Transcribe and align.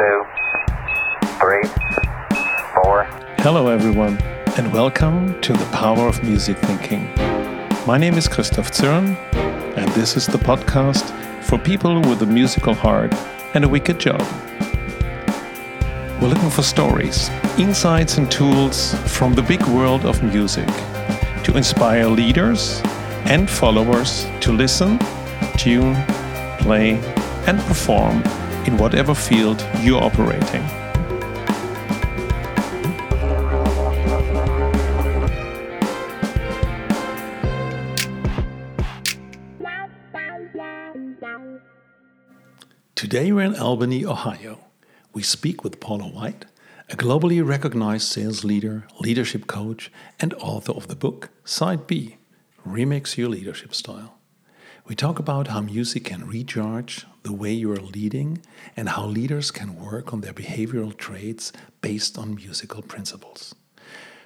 two, 0.00 0.24
three, 1.38 1.62
four. 2.74 3.04
Hello, 3.40 3.68
everyone, 3.68 4.16
and 4.56 4.72
welcome 4.72 5.38
to 5.42 5.52
the 5.52 5.64
Power 5.66 6.08
of 6.08 6.22
Music 6.22 6.56
Thinking. 6.56 7.12
My 7.86 7.98
name 7.98 8.14
is 8.14 8.26
Christoph 8.26 8.70
Zürn, 8.70 9.14
and 9.76 9.88
this 9.90 10.16
is 10.16 10.26
the 10.26 10.38
podcast 10.38 11.04
for 11.42 11.58
people 11.58 12.00
with 12.00 12.22
a 12.22 12.26
musical 12.26 12.72
heart 12.72 13.12
and 13.52 13.62
a 13.62 13.68
wicked 13.68 14.00
job. 14.00 14.22
We're 16.18 16.28
looking 16.28 16.48
for 16.48 16.62
stories, 16.62 17.28
insights, 17.58 18.16
and 18.16 18.30
tools 18.30 18.94
from 19.18 19.34
the 19.34 19.42
big 19.42 19.62
world 19.66 20.06
of 20.06 20.22
music 20.22 20.68
to 21.44 21.58
inspire 21.58 22.06
leaders 22.06 22.80
and 23.26 23.50
followers 23.50 24.26
to 24.40 24.50
listen, 24.52 24.98
tune, 25.58 25.94
play, 26.58 26.92
and 27.46 27.60
perform 27.60 28.22
in 28.66 28.76
whatever 28.76 29.14
field 29.14 29.64
you're 29.80 30.02
operating. 30.02 30.64
Today 42.94 43.32
we're 43.32 43.44
in 43.44 43.56
Albany, 43.56 44.04
Ohio. 44.04 44.60
We 45.12 45.22
speak 45.22 45.64
with 45.64 45.80
Paula 45.80 46.06
White, 46.06 46.44
a 46.90 46.96
globally 46.96 47.44
recognized 47.44 48.06
sales 48.06 48.44
leader, 48.44 48.86
leadership 49.00 49.46
coach, 49.46 49.90
and 50.20 50.34
author 50.34 50.72
of 50.72 50.86
the 50.86 50.94
book 50.94 51.30
Side 51.44 51.86
B 51.86 52.18
Remix 52.64 53.16
Your 53.16 53.30
Leadership 53.30 53.74
Style. 53.74 54.19
We 54.90 54.96
talk 54.96 55.20
about 55.20 55.46
how 55.46 55.60
music 55.60 56.06
can 56.06 56.26
recharge 56.26 57.06
the 57.22 57.32
way 57.32 57.52
you 57.52 57.70
are 57.70 57.76
leading 57.76 58.42
and 58.76 58.88
how 58.88 59.06
leaders 59.06 59.52
can 59.52 59.76
work 59.76 60.12
on 60.12 60.20
their 60.20 60.32
behavioral 60.32 60.96
traits 60.96 61.52
based 61.80 62.18
on 62.18 62.34
musical 62.34 62.82
principles. 62.82 63.54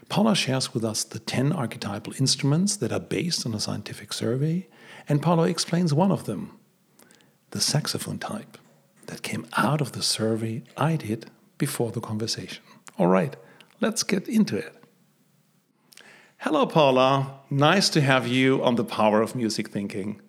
Paula 0.09 0.35
shares 0.35 0.73
with 0.73 0.83
us 0.83 1.05
the 1.05 1.19
10 1.19 1.53
archetypal 1.53 2.15
instruments 2.19 2.77
that 2.77 2.93
are 2.93 2.99
based 2.99 3.45
on 3.45 3.53
a 3.53 3.61
scientific 3.61 4.15
survey, 4.15 4.67
and 5.07 5.21
Paula 5.21 5.49
explains 5.49 5.93
one 5.93 6.11
of 6.11 6.25
them 6.25 6.59
the 7.51 7.61
saxophone 7.61 8.19
type 8.19 8.57
that 9.09 9.21
came 9.21 9.47
out 9.59 9.83
of 9.83 9.93
the 9.93 10.03
survey 10.03 10.63
I 10.79 10.97
did 10.97 11.31
before 11.59 11.93
the 11.93 12.01
conversation. 12.01 12.65
All 12.99 13.09
right, 13.09 13.37
let's 13.83 14.03
get 14.03 14.29
into 14.29 14.57
it. 14.57 14.75
Hello, 16.39 16.65
Paula. 16.65 17.41
Nice 17.51 17.91
to 17.91 18.01
have 18.01 18.27
you 18.27 18.65
on 18.65 18.77
the 18.77 18.85
Power 18.85 19.21
of 19.21 19.35
Music 19.35 19.69
Thinking. 19.69 20.23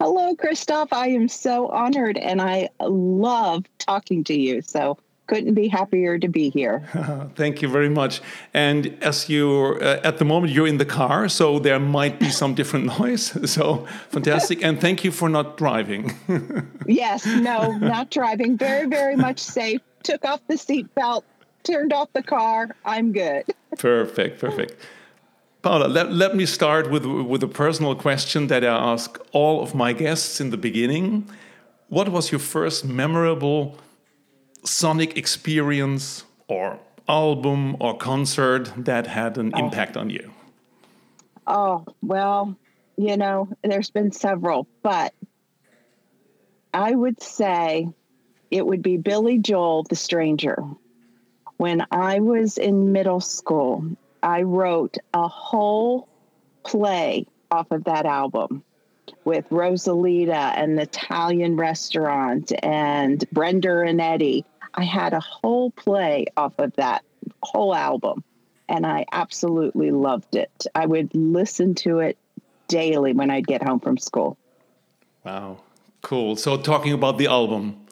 Hello, 0.00 0.34
Christoph. 0.36 0.92
I 0.92 1.08
am 1.08 1.28
so 1.28 1.68
honored 1.68 2.18
and 2.18 2.40
I 2.40 2.70
love 2.80 3.64
talking 3.78 4.24
to 4.24 4.34
you. 4.34 4.62
So 4.62 4.98
couldn't 5.26 5.54
be 5.54 5.68
happier 5.68 6.18
to 6.18 6.28
be 6.28 6.50
here. 6.50 6.82
Thank 7.34 7.62
you 7.62 7.68
very 7.68 7.88
much. 7.88 8.20
And 8.54 8.96
as 9.02 9.28
you 9.28 9.78
uh, 9.80 10.00
at 10.04 10.18
the 10.18 10.24
moment 10.24 10.52
you're 10.52 10.66
in 10.66 10.78
the 10.78 10.84
car, 10.84 11.28
so 11.28 11.58
there 11.58 11.80
might 11.80 12.18
be 12.18 12.30
some 12.30 12.54
different 12.54 12.86
noise. 12.98 13.50
So 13.50 13.86
fantastic, 14.08 14.64
and 14.64 14.80
thank 14.80 15.04
you 15.04 15.10
for 15.10 15.28
not 15.28 15.56
driving. 15.56 16.14
yes, 16.86 17.26
no, 17.26 17.76
not 17.78 18.10
driving. 18.10 18.56
Very, 18.56 18.86
very 18.86 19.16
much 19.16 19.40
safe. 19.40 19.80
Took 20.02 20.24
off 20.24 20.40
the 20.46 20.54
seatbelt, 20.54 21.24
turned 21.64 21.92
off 21.92 22.12
the 22.12 22.22
car. 22.22 22.68
I'm 22.84 23.12
good. 23.12 23.44
perfect, 23.78 24.40
perfect. 24.40 24.76
Paula, 25.66 25.88
let, 25.88 26.12
let 26.12 26.36
me 26.36 26.46
start 26.46 26.92
with, 26.92 27.04
with 27.04 27.42
a 27.42 27.48
personal 27.48 27.96
question 27.96 28.46
that 28.46 28.62
I 28.62 28.68
ask 28.68 29.18
all 29.32 29.64
of 29.64 29.74
my 29.74 29.92
guests 29.92 30.40
in 30.40 30.50
the 30.50 30.56
beginning. 30.56 31.28
What 31.88 32.08
was 32.10 32.30
your 32.30 32.38
first 32.38 32.84
memorable 32.84 33.76
sonic 34.62 35.16
experience 35.18 36.22
or 36.46 36.78
album 37.08 37.76
or 37.80 37.96
concert 37.96 38.72
that 38.76 39.08
had 39.08 39.38
an 39.38 39.50
oh. 39.56 39.58
impact 39.58 39.96
on 39.96 40.08
you? 40.08 40.30
Oh, 41.48 41.84
well, 42.00 42.56
you 42.96 43.16
know, 43.16 43.48
there's 43.64 43.90
been 43.90 44.12
several, 44.12 44.68
but 44.84 45.14
I 46.72 46.94
would 46.94 47.20
say 47.20 47.88
it 48.52 48.64
would 48.64 48.82
be 48.82 48.98
Billy 48.98 49.38
Joel, 49.40 49.82
The 49.82 49.96
Stranger. 49.96 50.62
When 51.56 51.84
I 51.90 52.20
was 52.20 52.56
in 52.56 52.92
middle 52.92 53.20
school, 53.20 53.96
I 54.22 54.42
wrote 54.42 54.96
a 55.14 55.28
whole 55.28 56.08
play 56.64 57.26
off 57.50 57.70
of 57.70 57.84
that 57.84 58.06
album 58.06 58.62
with 59.24 59.48
Rosalita 59.50 60.52
and 60.56 60.78
the 60.78 60.82
Italian 60.82 61.56
restaurant 61.56 62.52
and 62.62 63.24
Brenda 63.32 63.82
and 63.82 64.00
Eddie. 64.00 64.44
I 64.74 64.84
had 64.84 65.12
a 65.12 65.20
whole 65.20 65.70
play 65.70 66.26
off 66.36 66.58
of 66.58 66.72
that 66.74 67.04
whole 67.42 67.74
album 67.74 68.24
and 68.68 68.86
I 68.86 69.06
absolutely 69.12 69.90
loved 69.90 70.34
it. 70.34 70.66
I 70.74 70.86
would 70.86 71.14
listen 71.14 71.74
to 71.76 72.00
it 72.00 72.18
daily 72.68 73.12
when 73.12 73.30
I'd 73.30 73.46
get 73.46 73.62
home 73.62 73.80
from 73.80 73.96
school. 73.96 74.36
Wow. 75.24 75.58
Cool. 76.02 76.36
So 76.36 76.56
talking 76.56 76.92
about 76.92 77.18
the 77.18 77.26
album. 77.26 77.86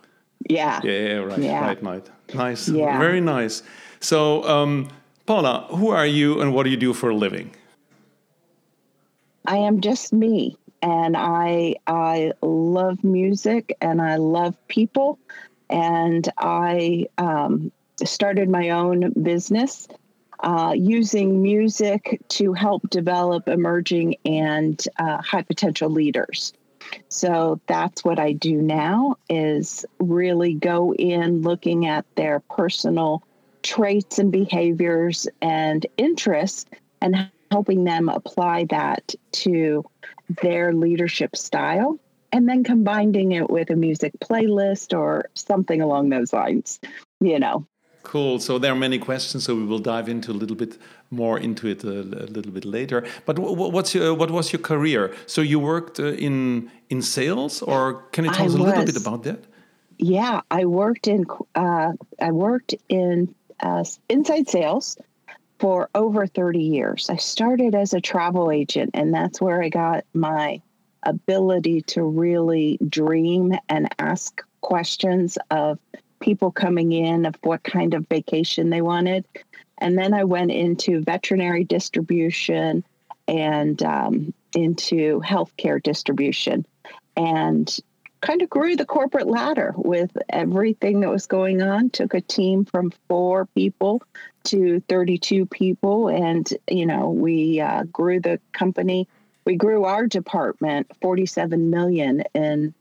Yeah. 0.49 0.81
Yeah, 0.83 1.17
right. 1.17 1.39
Yeah. 1.39 1.65
Right, 1.65 1.83
right. 1.83 2.11
Nice. 2.35 2.69
Yeah. 2.69 2.99
Very 2.99 3.21
nice. 3.21 3.63
So 4.01 4.45
um 4.49 4.89
Paula, 5.27 5.67
who 5.71 5.89
are 5.89 6.07
you 6.07 6.41
and 6.41 6.55
what 6.55 6.65
do 6.65 6.71
you 6.71 6.77
do 6.77 6.93
for 6.93 7.09
a 7.09 7.15
living? 7.15 7.53
I 9.47 9.57
am 9.57 9.81
just 9.81 10.13
me 10.13 10.57
and 10.83 11.17
I 11.17 11.77
I 11.87 12.33
love 12.43 13.03
music 13.03 13.77
and 13.81 14.03
I 14.03 14.17
love 14.17 14.55
people 14.69 15.19
and 15.71 16.29
I 16.37 17.07
um, 17.17 17.73
started 18.05 18.51
my 18.51 18.71
own 18.71 19.13
business 19.23 19.89
uh, 20.41 20.75
using 20.77 21.41
music 21.41 22.21
to 22.29 22.53
help 22.53 22.89
develop 22.91 23.49
emerging 23.49 24.17
and 24.27 24.87
uh, 24.99 25.23
high 25.23 25.43
potential 25.43 25.89
leaders. 25.89 26.53
So 27.09 27.61
that's 27.67 28.05
what 28.05 28.19
I 28.19 28.33
do 28.33 28.61
now 28.61 29.17
is 29.31 29.87
really 30.01 30.53
go 30.53 30.95
in 30.95 31.41
looking 31.41 31.87
at 31.87 32.05
their 32.15 32.41
personal 32.41 33.23
traits 33.65 34.19
and 34.21 34.31
behaviors 34.31 35.27
and 35.43 35.87
interests 35.97 36.67
and 37.01 37.29
helping 37.51 37.85
them 37.85 38.09
apply 38.09 38.67
that 38.71 39.15
to 39.33 39.85
their 40.43 40.73
leadership 40.73 41.35
style 41.35 41.99
and 42.31 42.49
then 42.49 42.63
combining 42.65 43.33
it 43.33 43.49
with 43.51 43.71
a 43.71 43.77
music 43.77 44.13
playlist 44.21 44.97
or 44.97 45.31
something 45.35 45.81
along 45.81 46.11
those 46.11 46.33
lines, 46.33 46.81
you 47.21 47.39
know. 47.39 47.67
Cool. 48.03 48.39
So 48.39 48.59
there 48.59 48.71
are 48.73 48.77
many 48.77 48.99
questions, 48.99 49.45
so 49.45 49.55
we 49.55 49.65
will 49.65 49.79
dive 49.79 50.09
into 50.09 50.31
a 50.31 50.39
little 50.43 50.57
bit 50.57 50.77
more 51.11 51.39
into 51.39 51.69
it 51.69 51.85
a, 51.85 52.01
a 52.01 52.29
little 52.37 52.53
bit 52.53 52.65
later. 52.65 53.07
But 53.25 53.39
what's 53.39 53.95
your, 53.95 54.13
what 54.15 54.31
was 54.31 54.53
your 54.53 54.61
career? 54.61 55.15
So 55.27 55.41
you 55.41 55.59
worked 55.59 55.99
uh, 55.99 56.27
in 56.27 56.71
in 56.91 57.01
sales, 57.03 57.63
or 57.63 58.03
can 58.13 58.25
you 58.25 58.33
tell 58.33 58.43
I 58.43 58.47
us 58.47 58.55
a 58.55 58.59
was. 58.59 58.67
little 58.67 58.85
bit 58.85 58.97
about 58.97 59.23
that? 59.23 59.41
Yeah, 59.99 60.41
I 60.51 60.65
worked 60.65 61.07
in 61.07 61.25
uh, 61.55 61.93
I 62.21 62.31
worked 62.31 62.75
in 62.89 63.35
uh, 63.61 63.85
inside 64.09 64.49
sales 64.49 64.97
for 65.59 65.89
over 65.95 66.27
30 66.27 66.61
years. 66.61 67.09
I 67.09 67.17
started 67.17 67.75
as 67.75 67.95
a 67.95 68.01
travel 68.01 68.51
agent, 68.51 68.91
and 68.95 69.15
that's 69.15 69.41
where 69.41 69.63
I 69.63 69.69
got 69.69 70.05
my 70.13 70.61
ability 71.05 71.83
to 71.83 72.03
really 72.03 72.79
dream 72.89 73.55
and 73.69 73.95
ask 73.99 74.43
questions 74.61 75.39
of 75.51 75.79
people 76.21 76.51
coming 76.51 76.93
in 76.93 77.27
of 77.27 77.37
what 77.43 77.63
kind 77.63 77.95
of 77.95 78.07
vacation 78.09 78.71
they 78.71 78.81
wanted. 78.81 79.25
And 79.79 79.99
then 79.99 80.15
I 80.15 80.25
went 80.25 80.51
into 80.51 81.03
veterinary 81.03 81.65
distribution 81.65 82.85
and 83.29 83.83
um, 83.83 84.35
into 84.55 85.21
healthcare 85.21 85.83
distribution. 85.83 86.65
And 87.17 87.75
kind 88.25 88.41
of 88.41 88.49
grew 88.49 88.75
the 88.75 88.87
corporate 88.87 89.27
ladder 89.27 89.75
with 89.77 90.17
everything 90.31 91.01
that 91.01 91.11
was 91.11 91.27
going 91.27 91.61
on. 91.61 91.91
Took 91.91 92.15
a 92.15 92.23
team 92.23 92.65
from 92.65 92.91
four 93.07 93.47
people 93.55 94.03
to 94.45 94.81
32 94.89 95.47
people, 95.47 96.09
and 96.09 96.51
you 96.69 96.87
know 96.87 97.11
we 97.11 97.61
uh, 97.61 97.85
grew 97.85 98.21
the 98.21 98.41
company. 98.53 99.07
We 99.45 99.57
grew 99.57 99.85
our 99.85 100.07
department 100.07 100.91
47 101.03 101.69
million 101.69 102.25
in 102.35 102.75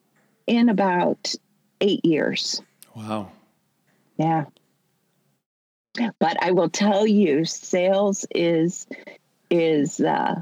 in 0.47 0.69
about 0.69 1.35
eight 1.81 2.05
years. 2.05 2.61
Wow. 2.95 3.31
Yeah. 4.17 4.45
But 6.19 6.41
I 6.41 6.51
will 6.51 6.69
tell 6.69 7.05
you, 7.05 7.43
sales 7.43 8.25
is 8.33 8.87
is 9.49 9.99
uh, 9.99 10.35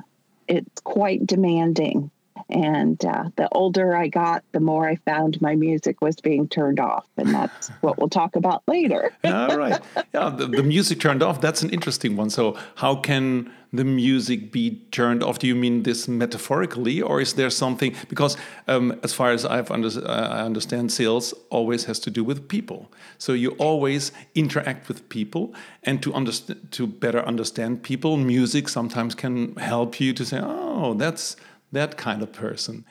it's 0.47 0.81
quite 0.81 1.25
demanding 1.25 2.11
And 2.49 3.03
uh, 3.05 3.29
the 3.37 3.47
older 3.51 3.95
I 3.95 4.07
got, 4.07 4.43
the 4.51 4.59
more 4.59 4.87
I 4.87 4.95
found 4.97 5.41
my 5.41 5.55
music 5.55 6.01
was 6.01 6.17
being 6.17 6.47
turned 6.47 6.79
off. 6.79 7.05
And 7.17 7.29
that's 7.29 7.69
what 7.81 7.97
we'll 7.97 8.09
talk 8.09 8.35
about 8.35 8.63
later. 8.67 9.11
All 9.23 9.57
right. 9.57 9.79
Yeah, 10.13 10.29
the, 10.29 10.45
the 10.47 10.63
music 10.63 10.99
turned 10.99 11.23
off. 11.23 11.39
That's 11.39 11.61
an 11.61 11.69
interesting 11.69 12.17
one. 12.17 12.29
So, 12.29 12.57
how 12.75 12.95
can 12.95 13.49
the 13.71 13.85
music 13.85 14.51
be 14.51 14.81
turned 14.91 15.23
off? 15.23 15.39
Do 15.39 15.47
you 15.47 15.55
mean 15.55 15.83
this 15.83 16.07
metaphorically, 16.07 17.01
or 17.01 17.21
is 17.21 17.33
there 17.33 17.49
something? 17.49 17.95
Because, 18.09 18.35
um, 18.67 18.99
as 19.03 19.13
far 19.13 19.31
as 19.31 19.45
I've 19.45 19.71
under, 19.71 19.87
uh, 19.87 20.27
I 20.27 20.41
understand, 20.41 20.91
sales 20.91 21.33
always 21.49 21.85
has 21.85 21.97
to 21.99 22.09
do 22.09 22.25
with 22.25 22.49
people. 22.49 22.91
So 23.17 23.31
you 23.31 23.51
always 23.51 24.11
interact 24.35 24.89
with 24.89 25.07
people, 25.07 25.53
and 25.83 26.03
to 26.03 26.13
understand, 26.13 26.71
to 26.71 26.87
better 26.87 27.25
understand 27.25 27.83
people, 27.83 28.17
music 28.17 28.67
sometimes 28.67 29.15
can 29.15 29.55
help 29.55 30.01
you 30.01 30.11
to 30.13 30.25
say, 30.25 30.41
"Oh, 30.43 30.93
that's 30.93 31.37
that 31.71 31.97
kind 31.97 32.21
of 32.21 32.31
person." 32.31 32.85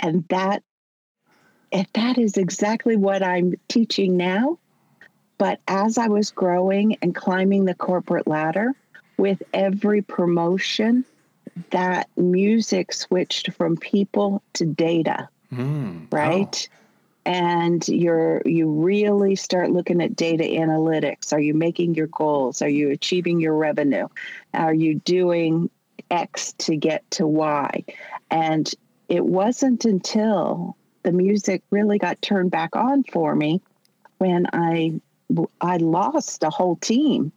And 0.00 0.24
that, 0.28 0.62
if 1.72 1.92
that 1.94 2.18
is 2.18 2.36
exactly 2.36 2.96
what 2.96 3.22
I'm 3.22 3.54
teaching 3.68 4.16
now. 4.16 4.58
But 5.36 5.60
as 5.66 5.98
I 5.98 6.06
was 6.06 6.30
growing 6.30 6.96
and 7.02 7.12
climbing 7.14 7.64
the 7.64 7.74
corporate 7.74 8.28
ladder, 8.28 8.72
with 9.16 9.42
every 9.52 10.02
promotion, 10.02 11.04
that 11.70 12.08
music 12.16 12.92
switched 12.92 13.52
from 13.52 13.76
people 13.76 14.42
to 14.54 14.64
data, 14.64 15.28
mm, 15.52 16.12
right? 16.12 16.68
Oh. 16.70 16.76
And 17.26 17.86
you're 17.88 18.42
you 18.44 18.68
really 18.68 19.34
start 19.34 19.70
looking 19.70 20.02
at 20.02 20.14
data 20.14 20.44
analytics. 20.44 21.32
Are 21.32 21.40
you 21.40 21.54
making 21.54 21.94
your 21.94 22.08
goals? 22.08 22.60
Are 22.60 22.68
you 22.68 22.90
achieving 22.90 23.40
your 23.40 23.54
revenue? 23.54 24.08
Are 24.52 24.74
you 24.74 24.96
doing 24.96 25.70
X 26.14 26.52
to 26.54 26.76
get 26.76 27.08
to 27.12 27.26
Y? 27.26 27.84
And 28.30 28.72
it 29.08 29.24
wasn't 29.24 29.84
until 29.84 30.76
the 31.02 31.12
music 31.12 31.62
really 31.70 31.98
got 31.98 32.22
turned 32.22 32.50
back 32.50 32.76
on 32.76 33.04
for 33.04 33.34
me 33.34 33.60
when 34.18 34.46
I 34.52 35.00
I 35.60 35.78
lost 35.78 36.42
a 36.42 36.50
whole 36.50 36.76
team 36.76 37.32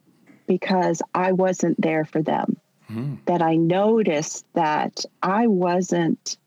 because 0.45 1.01
I 1.13 1.31
wasn't 1.31 1.79
there 1.81 2.05
for 2.05 2.21
them. 2.21 2.57
Mm. 2.89 3.17
That 3.25 3.41
I 3.41 3.55
noticed 3.55 4.45
that 4.53 5.03
I 5.21 5.47
wasn't 5.47 6.37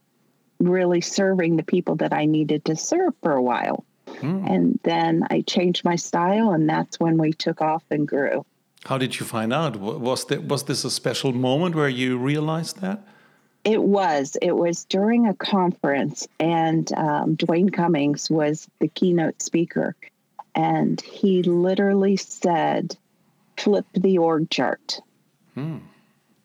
really 0.58 1.00
serving 1.00 1.56
the 1.56 1.62
people 1.62 1.96
that 1.96 2.12
I 2.12 2.24
needed 2.24 2.64
to 2.66 2.76
serve 2.76 3.14
for 3.22 3.32
a 3.32 3.42
while. 3.42 3.84
Mm. 4.06 4.50
And 4.50 4.80
then 4.82 5.26
I 5.30 5.42
changed 5.42 5.84
my 5.84 5.96
style, 5.96 6.52
and 6.52 6.68
that's 6.68 6.98
when 6.98 7.18
we 7.18 7.32
took 7.32 7.60
off 7.60 7.84
and 7.90 8.08
grew. 8.08 8.44
How 8.86 8.98
did 8.98 9.20
you 9.20 9.26
find 9.26 9.52
out? 9.52 9.76
Was 9.76 10.24
there, 10.24 10.40
was 10.40 10.64
this 10.64 10.84
a 10.84 10.90
special 10.90 11.32
moment 11.32 11.74
where 11.74 11.88
you 11.88 12.18
realized 12.18 12.80
that? 12.80 13.06
It 13.64 13.82
was. 13.82 14.36
It 14.40 14.56
was 14.56 14.84
during 14.84 15.26
a 15.26 15.34
conference, 15.34 16.26
and 16.38 16.90
um, 16.94 17.36
Dwayne 17.36 17.72
Cummings 17.72 18.30
was 18.30 18.68
the 18.78 18.88
keynote 18.88 19.42
speaker. 19.42 19.94
And 20.54 21.00
he 21.00 21.42
literally 21.42 22.16
said, 22.16 22.96
flip 23.58 23.86
the 23.92 24.18
org 24.18 24.48
chart. 24.50 25.00
Hmm. 25.54 25.78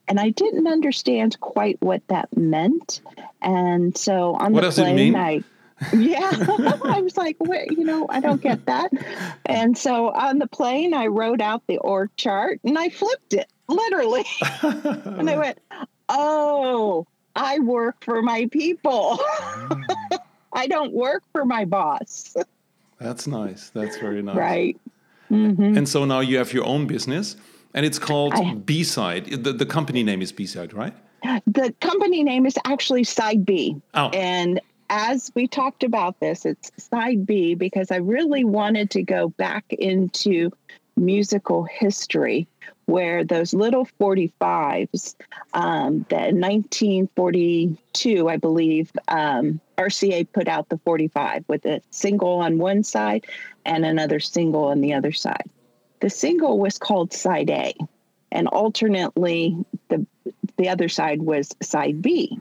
And 0.08 0.20
I 0.20 0.30
didn't 0.30 0.68
understand 0.68 1.40
quite 1.40 1.82
what 1.82 2.06
that 2.10 2.36
meant. 2.36 3.02
And 3.42 3.98
so 3.98 4.36
on 4.36 4.54
what 4.54 4.62
the 4.62 4.72
plane. 4.72 5.16
I 5.16 5.42
yeah, 5.94 6.32
I 6.84 7.02
was 7.02 7.18
like, 7.18 7.38
wait, 7.40 7.72
you 7.72 7.84
know, 7.84 8.08
I 8.10 8.20
don't 8.20 8.42
get 8.42 8.66
that. 8.66 8.92
And 9.46 9.78
so 9.78 10.10
on 10.12 10.40
the 10.40 10.48
plane, 10.48 10.94
I 10.94 11.08
wrote 11.08 11.42
out 11.42 11.68
the 11.68 11.78
org 11.80 12.10
chart 12.16 12.60
and 12.64 12.78
I 12.78 12.90
flipped 12.90 13.34
it 13.34 13.48
literally. 13.68 14.26
and 14.62 15.30
I 15.30 15.38
went, 15.38 15.60
oh, 16.10 17.06
I 17.36 17.60
work 17.60 18.04
for 18.04 18.22
my 18.22 18.48
people. 18.52 19.18
Hmm. 19.22 19.84
I 20.54 20.68
don't 20.68 20.94
work 20.94 21.24
for 21.34 21.44
my 21.44 21.66
boss. 21.66 22.36
That's 23.00 23.28
nice. 23.28 23.70
That's 23.72 23.98
very 23.98 24.22
nice. 24.22 24.38
Right. 24.38 24.80
Mm-hmm. 25.30 25.78
And 25.78 25.90
so 25.90 26.06
now 26.06 26.22
you 26.22 26.38
have 26.38 26.54
your 26.54 26.66
own 26.66 26.88
business, 26.88 27.36
and 27.74 27.86
it's 27.86 28.00
called 28.00 28.66
B 28.66 28.86
Side. 28.86 29.26
The, 29.44 29.52
the 29.52 29.66
company 29.66 30.02
name 30.02 30.22
is 30.22 30.32
B 30.32 30.46
Side, 30.46 30.74
right? 30.74 30.94
The 31.46 31.74
company 31.82 32.24
name 32.24 32.46
is 32.46 32.58
actually 32.64 33.04
Side 33.04 33.46
B. 33.46 33.76
Oh. 33.96 34.10
And 34.10 34.62
as 34.90 35.32
we 35.36 35.48
talked 35.48 35.84
about 35.84 36.20
this, 36.20 36.46
it's 36.46 36.72
Side 36.78 37.26
B 37.26 37.56
because 37.56 37.92
I 37.92 37.98
really 37.98 38.44
wanted 38.44 38.92
to 38.92 39.04
go 39.04 39.30
back 39.30 39.66
into 39.72 40.52
musical 40.98 41.64
history 41.64 42.48
where 42.86 43.24
those 43.24 43.54
little 43.54 43.88
45s 44.00 45.16
um, 45.54 46.06
that 46.10 46.30
in 46.30 46.40
1942 46.40 48.30
i 48.30 48.38
believe 48.38 48.92
um, 49.08 49.60
rca 49.78 50.26
put 50.32 50.48
out 50.48 50.70
the 50.70 50.78
45 50.80 51.44
with 51.48 51.66
a 51.66 51.82
single 51.90 52.40
on 52.40 52.58
one 52.58 52.84
side 52.84 53.26
and 53.66 53.86
another 53.86 54.20
single 54.20 54.66
on 54.66 54.82
the 54.82 54.94
other 54.94 55.12
side. 55.12 55.50
The 56.00 56.10
single 56.10 56.60
was 56.60 56.78
called 56.78 57.12
side 57.14 57.50
a 57.50 57.74
and 58.32 58.48
alternately 58.48 59.58
the 59.90 60.06
the 60.58 60.70
other 60.70 60.88
side 60.88 61.22
was 61.22 61.56
side 61.62 62.02
b 62.02 62.40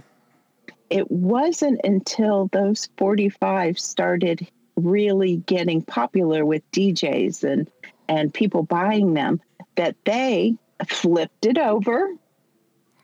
it 0.90 1.10
wasn't 1.10 1.80
until 1.84 2.48
those 2.52 2.88
45 2.98 3.78
started 3.78 4.46
really 4.76 5.36
getting 5.46 5.82
popular 5.82 6.44
with 6.44 6.68
djs 6.72 7.44
and 7.44 7.70
and 8.08 8.34
people 8.34 8.64
buying 8.64 9.14
them 9.14 9.40
that 9.76 9.96
they 10.04 10.56
flipped 10.86 11.46
it 11.46 11.58
over 11.58 12.10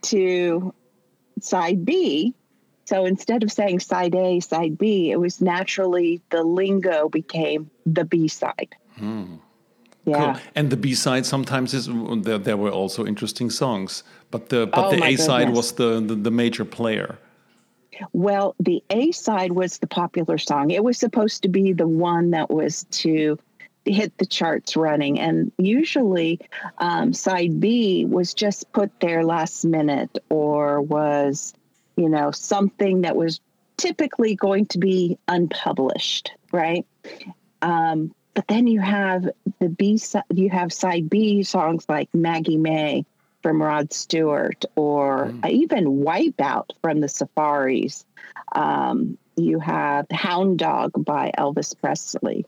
to 0.03 0.75
side 1.41 1.85
B. 1.85 2.35
So 2.85 3.05
instead 3.05 3.43
of 3.43 3.53
saying 3.53 3.81
side 3.81 4.15
A, 4.15 4.41
side 4.41 4.77
B, 4.77 5.11
it 5.11 5.21
was 5.21 5.41
naturally 5.41 6.21
the 6.31 6.43
lingo 6.43 7.09
became 7.09 7.71
the 7.87 8.05
B 8.05 8.29
side. 8.29 8.75
Hmm. 8.97 9.37
Yeah. 10.05 10.35
Cool. 10.35 10.43
And 10.55 10.71
the 10.71 10.77
B 10.77 10.95
side 10.95 11.27
sometimes 11.27 11.75
is 11.75 11.89
there, 12.23 12.39
there 12.39 12.57
were 12.57 12.71
also 12.71 13.07
interesting 13.07 13.51
songs, 13.51 14.03
but 14.31 14.49
the 14.49 14.67
but 14.67 14.87
oh 14.87 14.97
the 14.97 15.05
A 15.05 15.17
side 15.17 15.51
was 15.51 15.73
the, 15.73 16.01
the, 16.01 16.15
the 16.15 16.31
major 16.31 16.65
player. 16.65 17.19
Well, 18.13 18.55
the 18.59 18.83
A 18.91 19.13
side 19.13 19.53
was 19.53 19.79
the 19.79 19.87
popular 19.87 20.39
song. 20.39 20.71
It 20.71 20.85
was 20.85 20.99
supposed 20.99 21.43
to 21.43 21.49
be 21.49 21.73
the 21.73 21.89
one 21.89 22.31
that 22.31 22.51
was 22.51 22.85
to 22.91 23.39
hit 23.85 24.17
the 24.19 24.27
charts 24.27 24.77
running. 24.77 25.19
And 25.19 25.53
usually, 25.59 26.41
um, 26.79 27.13
side 27.13 27.61
B 27.61 28.05
was 28.05 28.35
just 28.35 28.71
put 28.73 28.91
there 29.01 29.25
last 29.25 29.65
minute 29.65 30.19
or 30.29 30.81
was, 30.83 31.55
you 31.97 32.09
know, 32.09 32.31
something 32.31 33.03
that 33.03 33.17
was 33.17 33.41
typically 33.77 34.35
going 34.35 34.67
to 34.67 34.79
be 34.79 35.19
unpublished, 35.29 36.33
right? 36.53 36.87
Um, 37.63 38.15
but 38.35 38.47
then 38.49 38.67
you 38.67 38.81
have 38.81 39.29
the 39.59 39.69
B 39.69 39.99
side, 39.99 40.23
you 40.33 40.51
have 40.51 40.73
side 40.73 41.11
B 41.11 41.43
songs 41.43 41.87
like 41.89 42.09
Maggie 42.15 42.57
May 42.57 43.05
from 43.43 43.63
Rod 43.63 43.93
Stewart 43.93 44.65
or 44.77 45.27
mm. 45.29 45.51
even 45.51 46.03
Wipeout 46.03 46.71
from 46.83 47.01
the 47.01 47.07
Surfaris. 47.07 48.05
Um, 48.53 49.19
you 49.37 49.59
have 49.61 50.07
Hound 50.11 50.59
Dog 50.59 50.93
by 50.97 51.33
Elvis 51.39 51.79
Presley. 51.81 52.45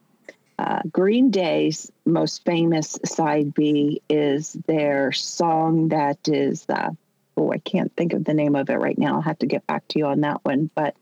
Uh, 0.59 0.81
Green 0.93 1.31
Day's 1.31 1.91
most 2.05 2.45
famous 2.45 2.99
side 3.05 3.55
B 3.55 4.03
is 4.09 4.53
their 4.67 5.11
song 5.13 5.89
that 5.89 6.29
is, 6.29 6.67
uh, 6.69 6.91
oh, 7.37 7.53
I 7.53 7.59
can't 7.59 7.95
think 7.97 8.13
of 8.13 8.25
the 8.25 8.35
name 8.35 8.55
of 8.55 8.69
it 8.71 8.77
right 8.77 8.99
now. 8.99 9.15
I'll 9.15 9.23
have 9.23 9.39
to 9.41 9.47
get 9.47 9.67
back 9.67 9.89
to 9.89 9.99
you 9.99 10.07
on 10.07 10.21
that 10.21 10.45
one. 10.45 10.71
But 10.75 10.95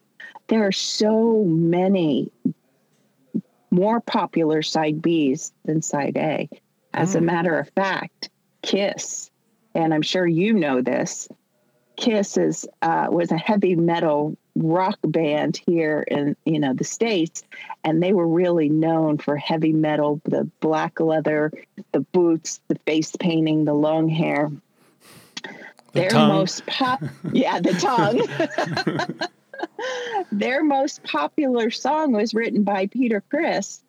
there 0.46 0.66
are 0.66 0.72
so 0.72 1.44
many 1.44 2.30
more 3.70 4.00
popular 4.00 4.62
side 4.62 5.00
Bs 5.02 5.52
than 5.64 5.82
side 5.82 6.16
A. 6.16 6.48
As 6.94 7.14
mm. 7.14 7.18
a 7.18 7.20
matter 7.20 7.58
of 7.58 7.68
fact, 7.70 8.30
Kiss, 8.62 9.29
and 9.74 9.94
I'm 9.94 10.02
sure 10.02 10.26
you 10.26 10.52
know 10.52 10.80
this, 10.82 11.28
Kiss 11.96 12.36
is 12.36 12.66
uh, 12.82 13.08
was 13.10 13.30
a 13.30 13.36
heavy 13.36 13.76
metal 13.76 14.36
rock 14.56 14.98
band 15.04 15.60
here 15.66 16.04
in 16.08 16.36
you 16.44 16.58
know 16.58 16.74
the 16.74 16.84
states 16.84 17.44
and 17.84 18.02
they 18.02 18.12
were 18.12 18.26
really 18.26 18.68
known 18.68 19.16
for 19.18 19.36
heavy 19.36 19.72
metal 19.72 20.20
the 20.24 20.44
black 20.60 20.98
leather 20.98 21.52
the 21.92 22.00
boots 22.00 22.60
the 22.68 22.74
face 22.86 23.14
painting 23.18 23.64
the 23.64 23.74
long 23.74 24.08
hair 24.08 24.50
the 25.42 25.50
their 25.92 26.10
tongue. 26.10 26.28
most 26.28 26.66
pop 26.66 27.00
yeah 27.32 27.60
the 27.60 27.72
tongue 27.74 29.28
their 30.32 30.64
most 30.64 31.02
popular 31.04 31.70
song 31.70 32.12
was 32.12 32.34
written 32.34 32.64
by 32.64 32.86
peter 32.86 33.22
Criss, 33.30 33.82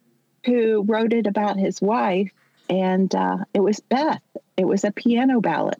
who 0.45 0.83
wrote 0.83 1.11
it 1.11 1.25
about 1.25 1.57
his 1.57 1.81
wife 1.81 2.31
and 2.71 3.13
uh, 3.13 3.37
it 3.53 3.59
was 3.59 3.79
beth 3.81 4.23
it 4.57 4.65
was 4.65 4.83
a 4.83 4.91
piano 4.91 5.39
ballad 5.39 5.79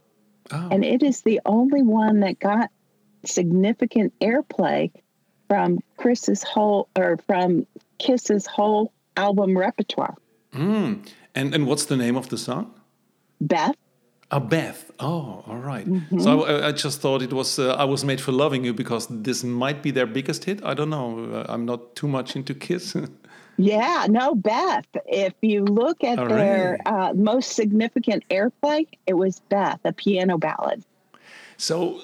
oh. 0.51 0.67
and 0.69 0.85
it 0.85 1.01
is 1.01 1.21
the 1.21 1.41
only 1.45 1.81
one 1.81 2.19
that 2.19 2.39
got 2.39 2.69
significant 3.25 4.13
airplay 4.19 4.91
from 5.47 5.79
Criss's 5.97 6.43
whole 6.43 6.87
or 6.97 7.19
from 7.27 7.67
Kiss's 7.99 8.47
whole 8.47 8.93
album 9.17 9.57
repertoire. 9.57 10.15
Mm. 10.53 11.07
And 11.35 11.53
and 11.53 11.67
what's 11.67 11.85
the 11.85 11.97
name 11.97 12.15
of 12.15 12.29
the 12.29 12.37
song? 12.37 12.73
Beth. 13.39 13.75
A 14.33 14.39
Beth. 14.39 14.89
Oh, 14.99 15.43
all 15.45 15.57
right. 15.57 15.85
So 16.19 16.45
I, 16.45 16.67
I 16.69 16.71
just 16.71 17.01
thought 17.01 17.21
it 17.21 17.33
was 17.33 17.59
uh, 17.59 17.73
I 17.73 17.83
was 17.83 18.05
made 18.05 18.21
for 18.21 18.31
loving 18.31 18.63
you 18.63 18.73
because 18.73 19.07
this 19.09 19.43
might 19.43 19.83
be 19.83 19.91
their 19.91 20.05
biggest 20.05 20.45
hit. 20.45 20.63
I 20.63 20.73
don't 20.73 20.89
know. 20.89 21.25
Uh, 21.33 21.45
I'm 21.49 21.65
not 21.65 21.95
too 21.95 22.07
much 22.07 22.35
into 22.35 22.53
Kiss. 22.53 22.95
Yeah, 23.57 24.07
no, 24.09 24.33
Beth. 24.33 24.87
If 25.05 25.33
you 25.41 25.65
look 25.65 26.03
at 26.03 26.17
All 26.17 26.27
their 26.29 26.79
right. 26.85 27.09
uh, 27.09 27.13
most 27.13 27.51
significant 27.51 28.23
airplay, 28.29 28.87
it 29.05 29.13
was 29.13 29.39
Beth, 29.49 29.79
a 29.83 29.91
piano 29.93 30.37
ballad. 30.39 30.83
so, 31.57 32.01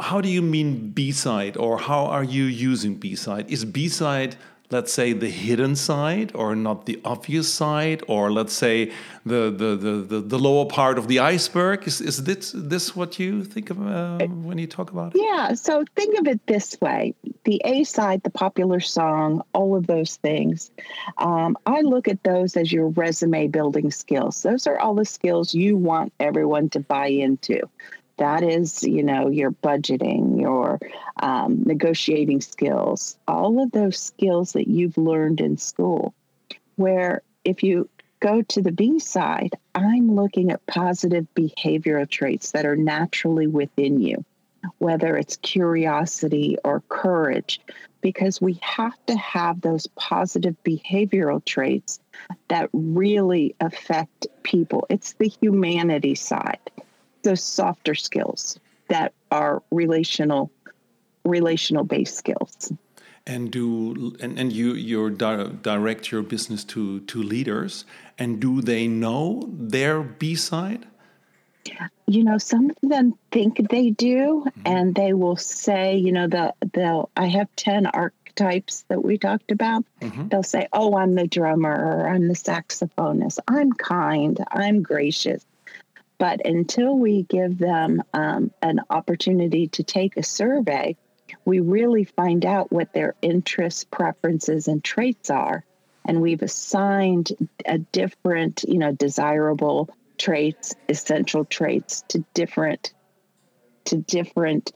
how 0.00 0.20
do 0.20 0.28
you 0.28 0.42
mean 0.42 0.90
B 0.90 1.12
side, 1.12 1.56
or 1.56 1.78
how 1.78 2.06
are 2.06 2.24
you 2.24 2.44
using 2.44 2.96
B 2.96 3.14
side? 3.14 3.48
Is 3.48 3.64
B 3.64 3.86
side, 3.88 4.34
let's 4.74 4.92
say, 4.92 5.08
the 5.12 5.30
hidden 5.30 5.74
side, 5.76 6.28
or 6.34 6.48
not 6.56 6.86
the 6.90 6.96
obvious 7.04 7.48
side, 7.62 8.00
or 8.14 8.24
let's 8.38 8.56
say 8.64 8.76
the 9.24 9.42
the 9.60 9.70
the, 9.84 9.94
the, 10.12 10.20
the 10.32 10.38
lower 10.48 10.66
part 10.78 10.96
of 10.98 11.04
the 11.12 11.18
iceberg? 11.34 11.78
Is 11.90 12.00
is 12.00 12.16
this 12.28 12.52
this 12.72 12.84
what 12.98 13.10
you 13.22 13.32
think 13.44 13.66
of 13.70 13.78
uh, 13.80 14.26
when 14.48 14.58
you 14.58 14.68
talk 14.78 14.88
about 14.90 15.14
it? 15.14 15.22
Yeah, 15.28 15.54
so 15.54 15.72
think 15.96 16.18
of 16.20 16.26
it 16.32 16.40
this 16.46 16.68
way 16.80 17.14
the 17.44 17.60
A 17.64 17.84
side, 17.84 18.22
the 18.22 18.30
popular 18.30 18.80
song, 18.80 19.42
all 19.52 19.76
of 19.76 19.86
those 19.86 20.16
things. 20.16 20.70
Um, 21.18 21.56
I 21.66 21.80
look 21.82 22.08
at 22.08 22.22
those 22.24 22.56
as 22.56 22.72
your 22.72 22.88
resume 22.88 23.48
building 23.48 23.90
skills. 23.90 24.42
Those 24.42 24.66
are 24.66 24.78
all 24.78 24.94
the 24.94 25.04
skills 25.04 25.54
you 25.54 25.76
want 25.76 26.12
everyone 26.20 26.70
to 26.70 26.80
buy 26.80 27.08
into. 27.08 27.60
That 28.16 28.42
is, 28.42 28.82
you 28.82 29.02
know, 29.02 29.28
your 29.28 29.50
budgeting, 29.50 30.40
your 30.40 30.78
um, 31.20 31.62
negotiating 31.64 32.40
skills, 32.40 33.16
all 33.26 33.62
of 33.62 33.72
those 33.72 33.98
skills 33.98 34.52
that 34.52 34.68
you've 34.68 34.96
learned 34.98 35.40
in 35.40 35.56
school. 35.56 36.14
Where 36.76 37.22
if 37.44 37.62
you 37.62 37.88
go 38.20 38.42
to 38.42 38.62
the 38.62 38.72
B 38.72 38.98
side, 38.98 39.54
I'm 39.74 40.14
looking 40.14 40.50
at 40.50 40.64
positive 40.66 41.26
behavioral 41.34 42.08
traits 42.08 42.52
that 42.52 42.66
are 42.66 42.76
naturally 42.76 43.46
within 43.46 44.00
you 44.00 44.24
whether 44.78 45.16
it's 45.16 45.36
curiosity 45.36 46.56
or 46.64 46.82
courage, 46.88 47.60
because 48.00 48.40
we 48.40 48.58
have 48.62 48.94
to 49.06 49.16
have 49.16 49.60
those 49.60 49.86
positive 49.96 50.56
behavioral 50.64 51.44
traits 51.44 52.00
that 52.48 52.68
really 52.72 53.54
affect 53.60 54.26
people. 54.42 54.86
It's 54.90 55.14
the 55.14 55.28
humanity 55.28 56.14
side, 56.14 56.70
those 57.24 57.42
softer 57.42 57.94
skills 57.94 58.58
that 58.88 59.12
are 59.30 59.62
relational 59.70 60.50
relational 61.24 61.84
based 61.84 62.16
skills. 62.16 62.72
and 63.26 63.50
do 63.50 64.14
and, 64.20 64.38
and 64.38 64.52
you 64.52 64.74
you 64.74 65.10
di 65.10 65.44
direct 65.62 66.12
your 66.12 66.22
business 66.22 66.62
to 66.62 67.00
to 67.00 67.22
leaders 67.22 67.84
and 68.18 68.38
do 68.38 68.60
they 68.60 68.86
know 68.86 69.48
their 69.48 70.02
b 70.02 70.34
side 70.34 70.84
you 72.06 72.22
know 72.22 72.38
some 72.38 72.70
of 72.70 72.76
them 72.82 73.14
think 73.30 73.68
they 73.70 73.90
do 73.90 74.44
mm-hmm. 74.46 74.60
and 74.66 74.94
they 74.94 75.12
will 75.12 75.36
say 75.36 75.96
you 75.96 76.12
know 76.12 76.26
the 76.28 76.52
they'll 76.72 77.08
i 77.16 77.26
have 77.26 77.48
10 77.56 77.86
archetypes 77.86 78.84
that 78.88 79.02
we 79.04 79.16
talked 79.16 79.50
about. 79.50 79.84
Mm-hmm. 80.00 80.28
They'll 80.28 80.42
say 80.42 80.68
oh 80.72 80.96
i'm 80.96 81.14
the 81.14 81.26
drummer 81.26 81.72
or 81.72 82.08
i'm 82.08 82.28
the 82.28 82.34
saxophonist 82.34 83.38
i'm 83.48 83.72
kind 83.72 84.38
i'm 84.52 84.82
gracious 84.82 85.46
but 86.24 86.46
until 86.46 86.96
we 86.96 87.22
give 87.24 87.58
them 87.58 88.02
um, 88.14 88.50
an 88.62 88.80
opportunity 88.88 89.68
to 89.68 89.82
take 89.82 90.16
a 90.16 90.22
survey 90.22 90.96
we 91.44 91.60
really 91.60 92.04
find 92.04 92.46
out 92.46 92.72
what 92.72 92.94
their 92.94 93.14
interests 93.20 93.84
preferences 93.84 94.66
and 94.66 94.82
traits 94.82 95.28
are. 95.28 95.66
And 96.06 96.22
we've 96.22 96.40
assigned 96.40 97.32
a 97.66 97.76
different 97.76 98.64
you 98.66 98.78
know 98.78 98.92
desirable 98.92 99.90
traits 100.16 100.74
essential 100.88 101.44
traits 101.44 102.04
to 102.08 102.24
different 102.32 102.94
to 103.84 103.98
different 103.98 104.72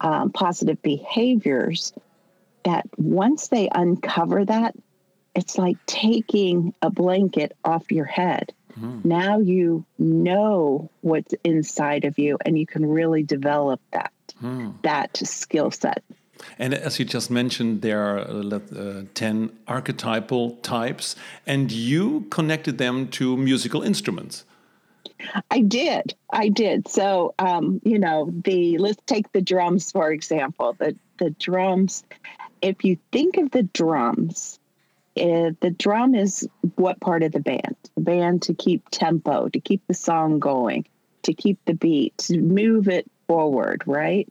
um, 0.00 0.30
positive 0.30 0.80
behaviors 0.80 1.92
that 2.64 2.86
once 2.96 3.48
they 3.48 3.68
uncover 3.74 4.44
that 4.44 4.76
it's 5.34 5.58
like 5.58 5.76
taking 5.86 6.72
a 6.82 6.88
blanket 6.88 7.56
off 7.64 7.90
your 7.90 8.04
head 8.04 8.52
now 9.04 9.38
you 9.38 9.84
know 9.98 10.90
what's 11.02 11.34
inside 11.44 12.04
of 12.04 12.18
you 12.18 12.38
and 12.44 12.58
you 12.58 12.66
can 12.66 12.86
really 12.86 13.22
develop 13.22 13.80
that 13.92 14.12
that 14.82 15.16
skill 15.16 15.70
set 15.70 16.02
and 16.58 16.74
as 16.74 16.98
you 16.98 17.04
just 17.04 17.30
mentioned 17.30 17.82
there 17.82 18.02
are 18.02 18.18
uh, 18.18 18.58
uh, 18.76 19.02
10 19.14 19.50
archetypal 19.68 20.56
types 20.56 21.16
and 21.46 21.70
you 21.70 22.22
connected 22.30 22.78
them 22.78 23.08
to 23.08 23.36
musical 23.36 23.82
instruments 23.82 24.44
I 25.50 25.60
did. 25.60 26.14
I 26.30 26.48
did. 26.48 26.88
So, 26.88 27.34
um, 27.38 27.80
you 27.84 27.98
know, 27.98 28.30
the 28.44 28.78
let's 28.78 29.00
take 29.06 29.32
the 29.32 29.40
drums 29.40 29.90
for 29.90 30.10
example. 30.12 30.76
The 30.78 30.96
the 31.18 31.30
drums. 31.30 32.04
If 32.60 32.84
you 32.84 32.98
think 33.12 33.36
of 33.36 33.50
the 33.50 33.62
drums, 33.62 34.58
uh, 35.16 35.52
the 35.60 35.74
drum 35.78 36.14
is 36.14 36.48
what 36.76 37.00
part 37.00 37.22
of 37.22 37.32
the 37.32 37.40
band? 37.40 37.76
The 37.94 38.00
band 38.00 38.42
to 38.42 38.54
keep 38.54 38.88
tempo, 38.90 39.48
to 39.48 39.60
keep 39.60 39.86
the 39.86 39.94
song 39.94 40.38
going, 40.38 40.86
to 41.22 41.32
keep 41.32 41.58
the 41.64 41.74
beat, 41.74 42.16
to 42.18 42.38
move 42.40 42.88
it 42.88 43.10
forward, 43.26 43.82
right? 43.86 44.28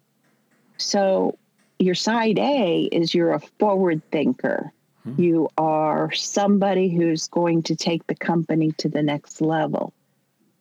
So, 0.78 1.38
your 1.80 1.96
side 1.96 2.40
A 2.40 2.84
is 2.92 3.14
you're 3.14 3.34
a 3.34 3.40
forward 3.60 4.02
thinker. 4.12 4.72
You 5.18 5.50
are 5.58 6.12
somebody 6.14 6.88
who's 6.90 7.28
going 7.28 7.64
to 7.64 7.76
take 7.76 8.08
the 8.08 8.16
company 8.16 8.72
to 8.78 8.88
the 8.88 9.04
next 9.04 9.42
level. 9.42 9.94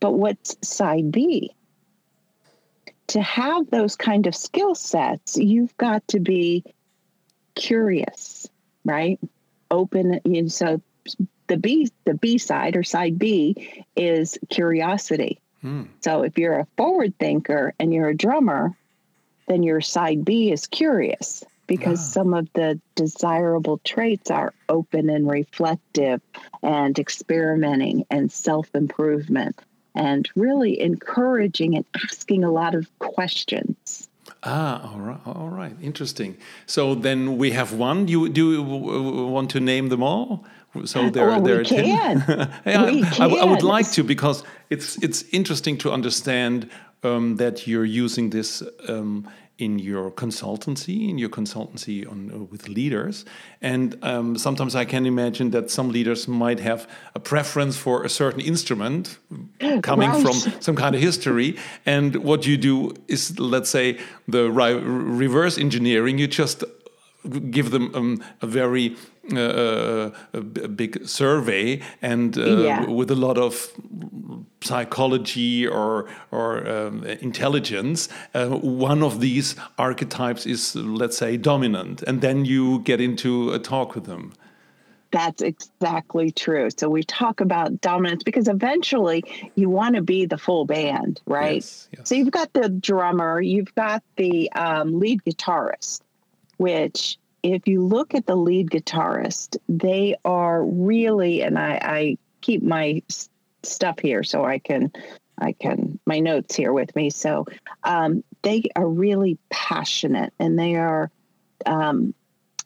But 0.01 0.13
what's 0.13 0.57
side 0.63 1.13
B? 1.13 1.55
To 3.09 3.23
have 3.23 3.71
those 3.71 3.95
kind 3.95 4.27
of 4.27 4.35
skill 4.35 4.75
sets, 4.75 5.37
you've 5.37 5.77
got 5.77 6.07
to 6.09 6.19
be 6.19 6.65
curious, 7.55 8.49
right? 8.85 9.21
Open. 9.73 10.21
You 10.25 10.43
know, 10.43 10.49
so 10.49 10.81
the 11.49 11.57
B, 11.57 11.91
the 12.05 12.15
B 12.15 12.39
side 12.39 12.77
or 12.77 12.85
side 12.85 13.19
B 13.19 13.85
is 13.97 14.39
curiosity. 14.49 15.41
Hmm. 15.61 15.85
So 16.01 16.23
if 16.23 16.39
you're 16.39 16.61
a 16.61 16.67
forward 16.77 17.19
thinker 17.19 17.75
and 17.81 17.93
you're 17.93 18.09
a 18.09 18.17
drummer, 18.17 18.77
then 19.49 19.63
your 19.63 19.81
side 19.81 20.25
B 20.25 20.53
is 20.53 20.67
curious 20.67 21.43
because 21.67 22.01
ah. 22.01 22.13
some 22.13 22.35
of 22.35 22.49
the 22.55 22.81
desirable 22.95 23.79
traits 23.85 24.31
are 24.31 24.53
open 24.69 25.09
and 25.09 25.29
reflective 25.29 26.21
and 26.63 26.99
experimenting 26.99 28.05
and 28.11 28.31
self 28.31 28.75
improvement 28.75 29.59
and 29.95 30.29
really 30.35 30.81
encouraging 30.81 31.77
and 31.77 31.85
asking 32.03 32.45
a 32.45 32.51
lot 32.51 32.75
of 32.75 32.87
questions. 32.99 34.09
Ah 34.43 34.91
all 34.93 35.01
right 35.01 35.21
all 35.27 35.49
right 35.49 35.77
interesting 35.81 36.37
so 36.67 36.95
then 36.95 37.39
we 37.39 37.51
have 37.53 37.73
one 37.73 38.09
you 38.09 38.29
do 38.29 38.53
you 38.53 38.63
want 38.63 39.51
to 39.51 39.61
name 39.61 39.89
them 39.89 40.03
all 40.03 40.45
so 40.85 41.11
there, 41.15 41.27
Well, 41.27 41.41
we 41.43 41.51
there 41.51 41.61
are 41.61 41.65
10. 41.65 41.85
can. 41.85 42.49
Yeah, 42.67 42.91
We 42.91 43.03
I, 43.05 43.27
I 43.27 43.45
would 43.45 43.63
like 43.63 43.91
to 43.93 44.03
because 44.03 44.43
it's 44.71 44.97
it's 45.03 45.23
interesting 45.31 45.79
to 45.79 45.93
understand 45.93 46.69
um, 47.03 47.37
that 47.37 47.67
you're 47.67 47.85
using 48.07 48.31
this 48.31 48.63
um, 48.89 49.29
in 49.59 49.79
your 49.79 50.11
consultancy, 50.11 51.09
in 51.09 51.19
your 51.19 51.29
consultancy 51.29 52.11
on 52.11 52.31
uh, 52.33 52.39
with 52.51 52.69
leaders, 52.69 53.25
and 53.61 53.97
um, 54.03 54.37
sometimes 54.37 54.75
I 54.75 54.85
can 54.85 55.07
imagine 55.07 55.51
that 55.51 55.71
some 55.71 55.91
leaders 55.93 56.27
might 56.27 56.61
have 56.61 56.89
a 57.15 57.21
preference 57.21 57.77
for 57.77 58.03
a 58.05 58.09
certain 58.09 58.41
instrument 58.41 59.19
coming 59.83 60.11
Right. 60.11 60.23
from 60.23 60.33
some 60.61 60.75
kind 60.77 60.95
of 60.95 61.01
history, 61.01 61.57
and 61.87 62.17
what 62.17 62.47
you 62.47 62.57
do 62.57 62.95
is, 63.09 63.39
let's 63.39 63.71
say, 63.71 63.99
the 64.27 64.51
ri- 64.51 64.81
reverse 65.19 65.59
engineering. 65.59 66.19
You 66.19 66.27
just 66.27 66.65
give 67.51 67.71
them 67.71 67.91
um, 67.95 68.23
a 68.41 68.47
very 68.47 68.97
uh, 69.33 69.39
uh, 69.39 70.11
a 70.33 70.41
big 70.69 71.07
survey 71.07 71.81
and 72.01 72.37
uh, 72.37 72.45
Yeah. 72.45 72.91
with 72.91 73.11
a 73.11 73.15
lot 73.15 73.39
of 73.39 73.73
psychology 74.61 75.67
or 75.67 76.07
or 76.31 76.67
um, 76.69 77.05
intelligence 77.21 78.09
uh, 78.35 78.49
one 78.49 79.03
of 79.03 79.21
these 79.21 79.55
archetypes 79.79 80.47
is 80.47 80.75
let's 80.77 81.17
say 81.17 81.37
dominant 81.37 82.03
and 82.03 82.21
then 82.21 82.45
you 82.45 82.81
get 82.81 83.01
into 83.01 83.53
a 83.53 83.59
talk 83.59 83.95
with 83.95 84.05
them 84.05 84.33
That's 85.13 85.43
exactly 85.43 86.33
true. 86.33 86.69
So 86.71 86.89
we 86.89 87.03
talk 87.03 87.41
about 87.43 87.81
dominance 87.83 88.23
because 88.25 88.49
eventually 88.49 89.23
you 89.57 89.69
want 89.69 89.95
to 89.97 90.03
be 90.03 90.25
the 90.27 90.39
full 90.39 90.65
band, 90.65 91.21
right? 91.27 91.57
Yes, 91.63 91.89
yes. 91.95 92.09
So 92.09 92.15
you've 92.15 92.31
got 92.33 92.49
the 92.55 92.71
drummer, 92.71 93.39
you've 93.43 93.75
got 93.75 94.03
the 94.17 94.51
um, 94.53 94.99
lead 94.99 95.21
guitarist, 95.29 96.01
which 96.63 97.19
if 97.43 97.67
you 97.67 97.85
look 97.85 98.15
at 98.15 98.27
the 98.27 98.37
lead 98.37 98.71
guitarist, 98.71 99.57
they 99.69 100.15
are 100.25 100.65
really, 100.65 101.43
and 101.43 101.59
I, 101.59 101.81
I 101.83 102.19
keep 102.41 102.63
my 102.63 103.03
stuff 103.65 103.99
here 103.99 104.23
so 104.23 104.45
I 104.45 104.61
can, 104.61 104.93
I 105.39 105.53
can, 105.53 105.99
my 106.07 106.21
notes 106.21 106.55
here 106.55 106.73
with 106.73 106.95
me. 106.95 107.11
So 107.11 107.47
um, 107.83 108.23
they 108.43 108.63
are 108.77 108.89
really 108.89 109.39
passionate 109.51 110.33
and 110.39 110.57
they 110.57 110.77
are 110.77 111.11
um, 111.67 112.15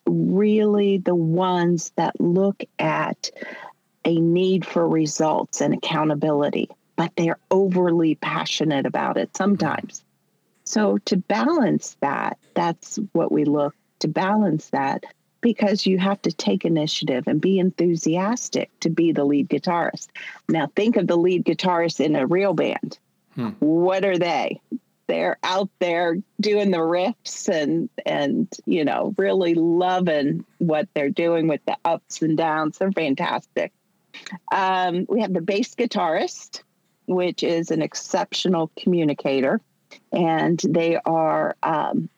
really 0.04 0.98
the 0.98 1.14
ones 1.14 1.92
that 1.96 2.20
look 2.20 2.62
at 2.78 3.30
a 4.04 4.20
need 4.20 4.66
for 4.66 4.86
results 4.86 5.62
and 5.62 5.72
accountability. 5.72 6.68
but 6.96 7.12
they're 7.16 7.38
overly 7.50 8.14
passionate 8.16 8.86
about 8.86 9.16
it 9.16 9.36
sometimes. 9.36 10.02
So 10.64 10.98
to 11.04 11.16
balance 11.16 11.96
that, 12.00 12.38
that's 12.54 12.98
what 13.12 13.30
we 13.30 13.44
look 13.44 13.74
to 14.00 14.08
balance 14.08 14.70
that 14.70 15.04
because 15.40 15.86
you 15.86 15.98
have 15.98 16.20
to 16.22 16.32
take 16.32 16.64
initiative 16.64 17.24
and 17.26 17.40
be 17.40 17.58
enthusiastic 17.58 18.68
to 18.80 18.90
be 18.90 19.12
the 19.12 19.24
lead 19.24 19.48
guitarist. 19.48 20.08
Now 20.48 20.68
think 20.74 20.96
of 20.96 21.06
the 21.06 21.16
lead 21.16 21.44
guitarist 21.44 22.00
in 22.00 22.16
a 22.16 22.26
real 22.26 22.52
band. 22.52 22.98
Hmm. 23.34 23.50
What 23.60 24.04
are 24.04 24.18
they? 24.18 24.60
They're 25.06 25.38
out 25.44 25.70
there 25.78 26.16
doing 26.40 26.72
the 26.72 26.78
riffs 26.78 27.48
and 27.48 27.88
and 28.04 28.52
you 28.64 28.84
know 28.84 29.14
really 29.16 29.54
loving 29.54 30.44
what 30.58 30.88
they're 30.94 31.10
doing 31.10 31.46
with 31.46 31.60
the 31.64 31.76
ups 31.84 32.22
and 32.22 32.36
downs. 32.36 32.78
They're 32.78 32.90
fantastic. 32.90 33.72
Um, 34.50 35.06
we 35.08 35.20
have 35.20 35.32
the 35.32 35.42
bass 35.42 35.76
guitarist, 35.76 36.62
which 37.06 37.44
is 37.44 37.70
an 37.70 37.82
exceptional 37.82 38.72
communicator, 38.76 39.60
and 40.10 40.60
they 40.68 40.98
are. 41.04 41.56
Um, 41.62 42.08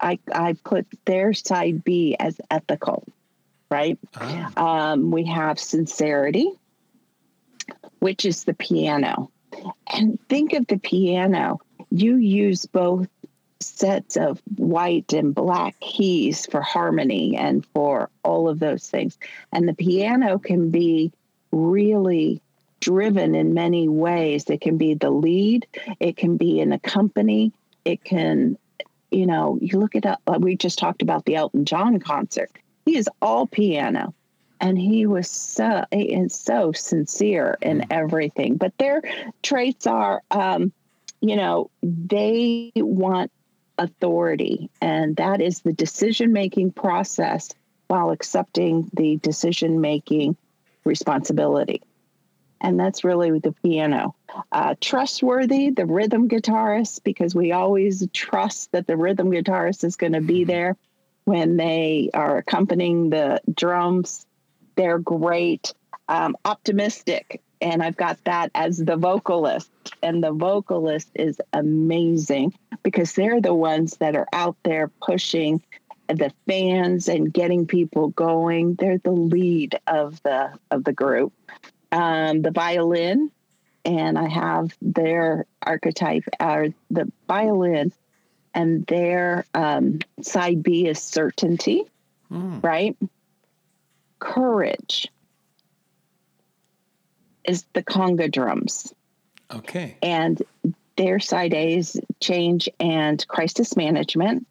I 0.00 0.18
I 0.32 0.54
put 0.64 0.86
their 1.04 1.32
side 1.32 1.84
B 1.84 2.16
as 2.18 2.40
ethical, 2.50 3.04
right? 3.70 3.98
Ah. 4.16 4.92
Um, 4.92 5.10
we 5.10 5.24
have 5.24 5.58
sincerity, 5.58 6.50
which 7.98 8.24
is 8.24 8.44
the 8.44 8.54
piano, 8.54 9.30
and 9.92 10.18
think 10.28 10.52
of 10.52 10.66
the 10.66 10.78
piano. 10.78 11.60
You 11.90 12.16
use 12.16 12.66
both 12.66 13.08
sets 13.60 14.16
of 14.16 14.40
white 14.56 15.12
and 15.12 15.34
black 15.34 15.78
keys 15.80 16.46
for 16.46 16.60
harmony 16.60 17.36
and 17.36 17.64
for 17.66 18.10
all 18.22 18.48
of 18.48 18.58
those 18.58 18.88
things. 18.88 19.18
And 19.52 19.68
the 19.68 19.74
piano 19.74 20.38
can 20.38 20.70
be 20.70 21.12
really 21.52 22.42
driven 22.80 23.34
in 23.34 23.54
many 23.54 23.88
ways. 23.88 24.44
It 24.50 24.60
can 24.60 24.76
be 24.76 24.94
the 24.94 25.10
lead, 25.10 25.66
it 25.98 26.16
can 26.16 26.36
be 26.36 26.60
in 26.60 26.72
a 26.72 26.78
company, 26.78 27.52
it 27.84 28.04
can, 28.04 28.58
you 29.16 29.26
know, 29.26 29.58
you 29.62 29.78
look 29.78 29.96
at, 29.96 30.04
uh, 30.04 30.38
we 30.38 30.56
just 30.56 30.78
talked 30.78 31.00
about 31.00 31.24
the 31.24 31.36
Elton 31.36 31.64
John 31.64 31.98
concert. 31.98 32.50
He 32.84 32.98
is 32.98 33.08
all 33.22 33.46
piano. 33.46 34.14
And 34.60 34.78
he 34.78 35.06
was 35.06 35.30
so 35.30 35.84
and 35.90 36.30
so 36.30 36.72
sincere 36.72 37.56
in 37.62 37.80
mm. 37.80 37.86
everything. 37.90 38.56
But 38.56 38.76
their 38.78 39.02
traits 39.42 39.86
are, 39.86 40.22
um, 40.30 40.72
you 41.20 41.36
know, 41.36 41.70
they 41.82 42.72
want 42.76 43.32
authority, 43.78 44.70
and 44.80 45.16
that 45.16 45.42
is 45.42 45.60
the 45.60 45.74
decision 45.74 46.32
making 46.32 46.72
process 46.72 47.50
while 47.88 48.10
accepting 48.10 48.90
the 48.94 49.16
decision 49.16 49.80
making 49.80 50.36
responsibility. 50.84 51.82
And 52.60 52.80
that's 52.80 53.04
really 53.04 53.38
the 53.38 53.52
piano. 53.52 54.14
Uh, 54.50 54.74
trustworthy, 54.80 55.70
the 55.70 55.86
rhythm 55.86 56.28
guitarist, 56.28 57.04
because 57.04 57.34
we 57.34 57.52
always 57.52 58.06
trust 58.12 58.72
that 58.72 58.86
the 58.86 58.96
rhythm 58.96 59.30
guitarist 59.30 59.84
is 59.84 59.96
going 59.96 60.14
to 60.14 60.20
be 60.20 60.40
mm-hmm. 60.40 60.50
there 60.50 60.76
when 61.24 61.56
they 61.56 62.10
are 62.14 62.38
accompanying 62.38 63.10
the 63.10 63.40
drums. 63.54 64.26
They're 64.76 64.98
great. 64.98 65.74
Um, 66.08 66.36
optimistic, 66.44 67.42
and 67.60 67.82
I've 67.82 67.96
got 67.96 68.22
that 68.24 68.50
as 68.54 68.78
the 68.78 68.96
vocalist. 68.96 69.70
And 70.02 70.22
the 70.22 70.32
vocalist 70.32 71.10
is 71.14 71.40
amazing 71.52 72.54
because 72.82 73.12
they're 73.14 73.40
the 73.40 73.54
ones 73.54 73.96
that 73.96 74.14
are 74.14 74.28
out 74.32 74.56
there 74.62 74.88
pushing 75.02 75.62
the 76.08 76.32
fans 76.46 77.08
and 77.08 77.32
getting 77.32 77.66
people 77.66 78.08
going. 78.08 78.74
They're 78.74 78.98
the 78.98 79.10
lead 79.10 79.80
of 79.86 80.22
the 80.22 80.52
of 80.70 80.84
the 80.84 80.92
group. 80.92 81.32
Um, 81.96 82.42
the 82.42 82.50
violin, 82.50 83.30
and 83.84 84.18
I 84.18 84.28
have 84.28 84.76
their 84.82 85.46
archetype, 85.62 86.24
are 86.38 86.68
the 86.90 87.10
violin, 87.26 87.92
and 88.54 88.86
their 88.86 89.44
um, 89.54 90.00
side 90.20 90.62
B 90.62 90.86
is 90.86 91.00
certainty, 91.00 91.84
mm. 92.30 92.62
right? 92.62 92.96
Courage 94.18 95.08
is 97.44 97.64
the 97.72 97.82
conga 97.82 98.30
drums. 98.30 98.92
Okay. 99.54 99.96
And 100.02 100.42
their 100.96 101.20
side 101.20 101.54
A 101.54 101.74
is 101.76 102.00
change 102.20 102.68
and 102.80 103.26
crisis 103.28 103.76
management 103.76 104.46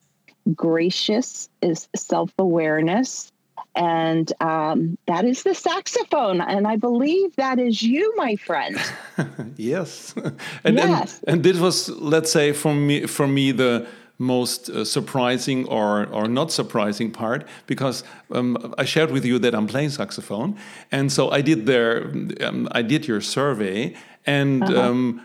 gracious 0.53 1.49
is 1.61 1.87
self 1.95 2.31
awareness. 2.37 3.31
And 3.75 4.31
um, 4.41 4.97
that 5.07 5.25
is 5.25 5.43
the 5.43 5.53
saxophone. 5.53 6.41
And 6.41 6.67
I 6.67 6.77
believe 6.77 7.35
that 7.35 7.59
is 7.59 7.81
you, 7.81 8.13
my 8.15 8.35
friend. 8.37 8.77
yes. 9.57 10.13
and, 10.63 10.77
yes. 10.77 11.19
And, 11.27 11.35
and 11.35 11.43
this 11.43 11.59
was, 11.59 11.89
let's 11.89 12.31
say, 12.31 12.53
for 12.53 12.73
me, 12.73 13.05
for 13.05 13.27
me 13.27 13.51
the 13.51 13.87
most 14.17 14.69
uh, 14.69 14.85
surprising 14.85 15.67
or, 15.67 16.05
or 16.07 16.27
not 16.27 16.51
surprising 16.51 17.11
part 17.11 17.45
because 17.67 18.03
um, 18.31 18.73
I 18.77 18.85
shared 18.85 19.11
with 19.11 19.25
you 19.25 19.39
that 19.39 19.53
I'm 19.53 19.67
playing 19.67 19.89
saxophone. 19.89 20.57
And 20.91 21.11
so 21.11 21.31
I 21.31 21.41
did 21.41 21.65
their, 21.65 22.13
um, 22.41 22.69
I 22.71 22.81
did 22.81 23.07
your 23.07 23.21
survey 23.21 23.93
and 24.25 24.63
uh 24.63 24.67
-huh. 24.67 24.89
um, 24.89 25.21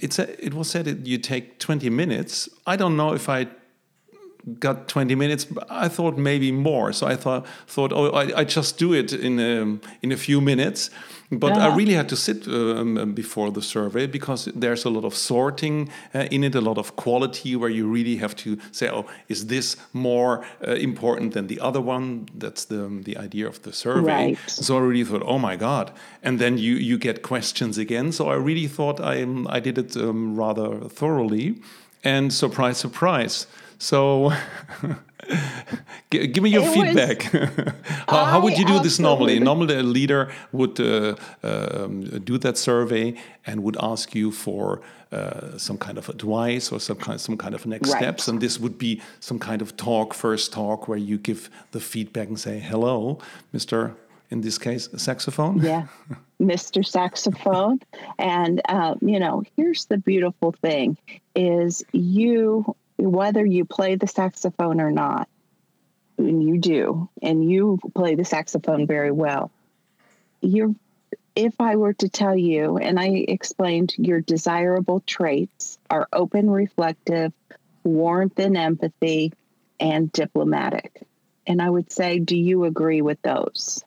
it's 0.00 0.18
a, 0.18 0.44
it 0.44 0.54
was 0.54 0.70
said 0.70 0.84
that 0.84 1.06
you 1.06 1.18
take 1.18 1.58
20 1.58 1.90
minutes. 1.90 2.48
I 2.66 2.76
don't 2.76 2.94
know 2.94 3.14
if 3.14 3.28
I 3.28 3.46
got 4.58 4.88
20 4.88 5.14
minutes 5.14 5.46
i 5.68 5.88
thought 5.88 6.16
maybe 6.16 6.52
more. 6.52 6.92
So 6.92 7.06
i 7.06 7.16
thought 7.16 7.46
thought 7.66 7.92
oh 7.92 8.10
i, 8.10 8.40
I 8.40 8.44
just 8.44 8.78
do 8.78 8.92
it 8.92 9.12
in 9.12 9.38
a, 9.38 9.62
um, 9.62 9.80
in 10.02 10.12
a 10.12 10.16
few 10.16 10.40
minutes. 10.40 10.90
But 11.32 11.54
yeah. 11.54 11.68
i 11.68 11.76
really 11.76 11.94
had 11.94 12.08
to 12.08 12.16
sit 12.16 12.48
um, 12.48 12.98
um, 12.98 13.12
before 13.12 13.50
the 13.52 13.62
survey 13.62 14.06
because 14.06 14.46
there's 14.54 14.84
a 14.84 14.90
lot 14.90 15.04
of 15.04 15.14
sorting 15.14 15.88
uh, 16.14 16.26
in 16.30 16.42
it 16.42 16.54
a 16.54 16.60
lot 16.60 16.78
of 16.78 16.96
quality 16.96 17.54
where 17.54 17.70
you 17.70 17.86
really 17.86 18.16
have 18.16 18.34
to 18.36 18.58
say 18.72 18.88
oh 18.88 19.06
is 19.28 19.46
this 19.46 19.76
more 19.92 20.44
uh, 20.66 20.72
important 20.72 21.34
than 21.34 21.46
the 21.46 21.60
other 21.60 21.80
one? 21.80 22.28
That's 22.34 22.64
the 22.64 22.88
the 23.04 23.16
idea 23.16 23.46
of 23.46 23.62
the 23.62 23.72
survey. 23.72 24.26
Right. 24.34 24.38
so 24.46 24.78
i 24.78 24.80
really 24.80 25.04
thought 25.04 25.22
oh 25.24 25.38
my 25.38 25.56
god. 25.56 25.92
And 26.22 26.38
then 26.38 26.58
you 26.58 26.74
you 26.74 26.98
get 26.98 27.22
questions 27.22 27.78
again. 27.78 28.12
So 28.12 28.30
i 28.30 28.34
really 28.34 28.68
thought 28.68 29.00
i 29.00 29.26
i 29.56 29.60
did 29.60 29.78
it 29.78 29.96
um, 29.96 30.34
rather 30.36 30.88
thoroughly. 30.88 31.54
And 32.02 32.32
surprise 32.32 32.78
surprise 32.78 33.46
so, 33.80 34.30
give 36.10 36.42
me 36.42 36.50
your 36.50 36.64
it 36.64 36.74
feedback. 36.74 37.22
how, 38.10 38.26
how, 38.26 38.40
would 38.42 38.58
you 38.58 38.66
do 38.66 38.78
this 38.80 38.98
normally? 38.98 39.40
Normally, 39.40 39.74
a 39.74 39.82
leader 39.82 40.30
would 40.52 40.78
uh, 40.78 41.16
um, 41.42 42.02
do 42.20 42.36
that 42.36 42.58
survey 42.58 43.14
and 43.46 43.62
would 43.62 43.78
ask 43.80 44.14
you 44.14 44.32
for 44.32 44.82
uh, 45.12 45.56
some 45.56 45.78
kind 45.78 45.96
of 45.96 46.10
advice 46.10 46.70
or 46.70 46.78
some 46.78 46.98
kind, 46.98 47.18
some 47.18 47.38
kind 47.38 47.54
of 47.54 47.64
next 47.64 47.88
right. 47.88 48.02
steps. 48.02 48.28
And 48.28 48.38
this 48.42 48.60
would 48.60 48.76
be 48.76 49.00
some 49.18 49.38
kind 49.38 49.62
of 49.62 49.78
talk, 49.78 50.12
first 50.12 50.52
talk, 50.52 50.86
where 50.86 50.98
you 50.98 51.16
give 51.16 51.48
the 51.70 51.80
feedback 51.80 52.28
and 52.28 52.38
say, 52.38 52.58
"Hello, 52.58 53.18
Mister." 53.50 53.94
In 54.32 54.42
this 54.42 54.58
case, 54.58 54.88
saxophone. 54.96 55.58
Yeah, 55.58 55.88
Mr. 56.40 56.86
Saxophone. 56.86 57.80
And 58.16 58.60
uh, 58.68 58.94
you 59.00 59.18
know, 59.18 59.42
here's 59.56 59.86
the 59.86 59.96
beautiful 59.96 60.52
thing: 60.52 60.96
is 61.34 61.82
you 61.90 62.76
whether 63.00 63.44
you 63.44 63.64
play 63.64 63.94
the 63.94 64.06
saxophone 64.06 64.80
or 64.80 64.90
not, 64.90 65.28
and 66.18 66.42
you 66.42 66.58
do, 66.58 67.08
and 67.22 67.50
you 67.50 67.78
play 67.94 68.14
the 68.14 68.24
saxophone 68.24 68.86
very 68.86 69.10
well, 69.10 69.50
you're 70.40 70.74
if 71.36 71.54
I 71.60 71.76
were 71.76 71.94
to 71.94 72.08
tell 72.08 72.36
you, 72.36 72.76
and 72.76 72.98
I 72.98 73.24
explained 73.28 73.94
your 73.96 74.20
desirable 74.20 75.00
traits 75.06 75.78
are 75.88 76.08
open, 76.12 76.50
reflective, 76.50 77.32
warmth 77.84 78.38
and 78.38 78.56
empathy, 78.56 79.32
and 79.78 80.12
diplomatic. 80.12 81.02
And 81.46 81.62
I 81.62 81.70
would 81.70 81.90
say, 81.90 82.18
do 82.18 82.36
you 82.36 82.64
agree 82.64 83.00
with 83.00 83.22
those? 83.22 83.82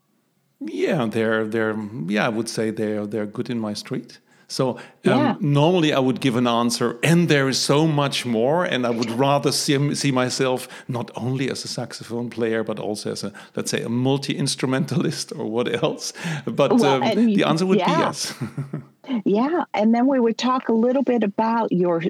Yeah, 0.59 1.05
they're 1.05 1.45
they're 1.45 1.77
yeah, 2.07 2.25
I 2.25 2.29
would 2.29 2.49
say 2.49 2.71
they're 2.71 3.05
they're 3.05 3.25
good 3.25 3.49
in 3.49 3.59
my 3.59 3.73
street. 3.73 4.19
So 4.47 4.69
um, 4.71 4.79
yeah. 5.03 5.35
normally 5.39 5.93
I 5.93 5.99
would 5.99 6.19
give 6.19 6.35
an 6.35 6.47
answer, 6.47 6.99
and 7.03 7.29
there 7.29 7.49
is 7.49 7.57
so 7.57 7.87
much 7.87 8.25
more, 8.25 8.65
and 8.65 8.85
I 8.85 8.89
would 8.89 9.09
rather 9.11 9.51
see, 9.51 9.95
see 9.95 10.11
myself 10.11 10.67
not 10.87 11.11
only 11.15 11.49
as 11.49 11.63
a 11.65 11.67
saxophone 11.67 12.29
player, 12.29 12.63
but 12.63 12.79
also 12.79 13.11
as 13.11 13.23
a 13.23 13.33
let's 13.55 13.71
say 13.71 13.81
a 13.81 13.89
multi 13.89 14.37
instrumentalist 14.37 15.31
or 15.33 15.45
what 15.45 15.83
else. 15.83 16.13
But 16.45 16.73
well, 16.73 17.03
um, 17.03 17.25
the 17.25 17.43
answer 17.43 17.65
would 17.65 17.79
yeah. 17.79 17.95
be 17.95 18.01
yes. 18.01 18.33
yeah, 19.25 19.63
and 19.73 19.93
then 19.93 20.07
we 20.07 20.19
would 20.19 20.37
talk 20.37 20.69
a 20.69 20.73
little 20.73 21.03
bit 21.03 21.23
about 21.23 21.71
your 21.71 22.03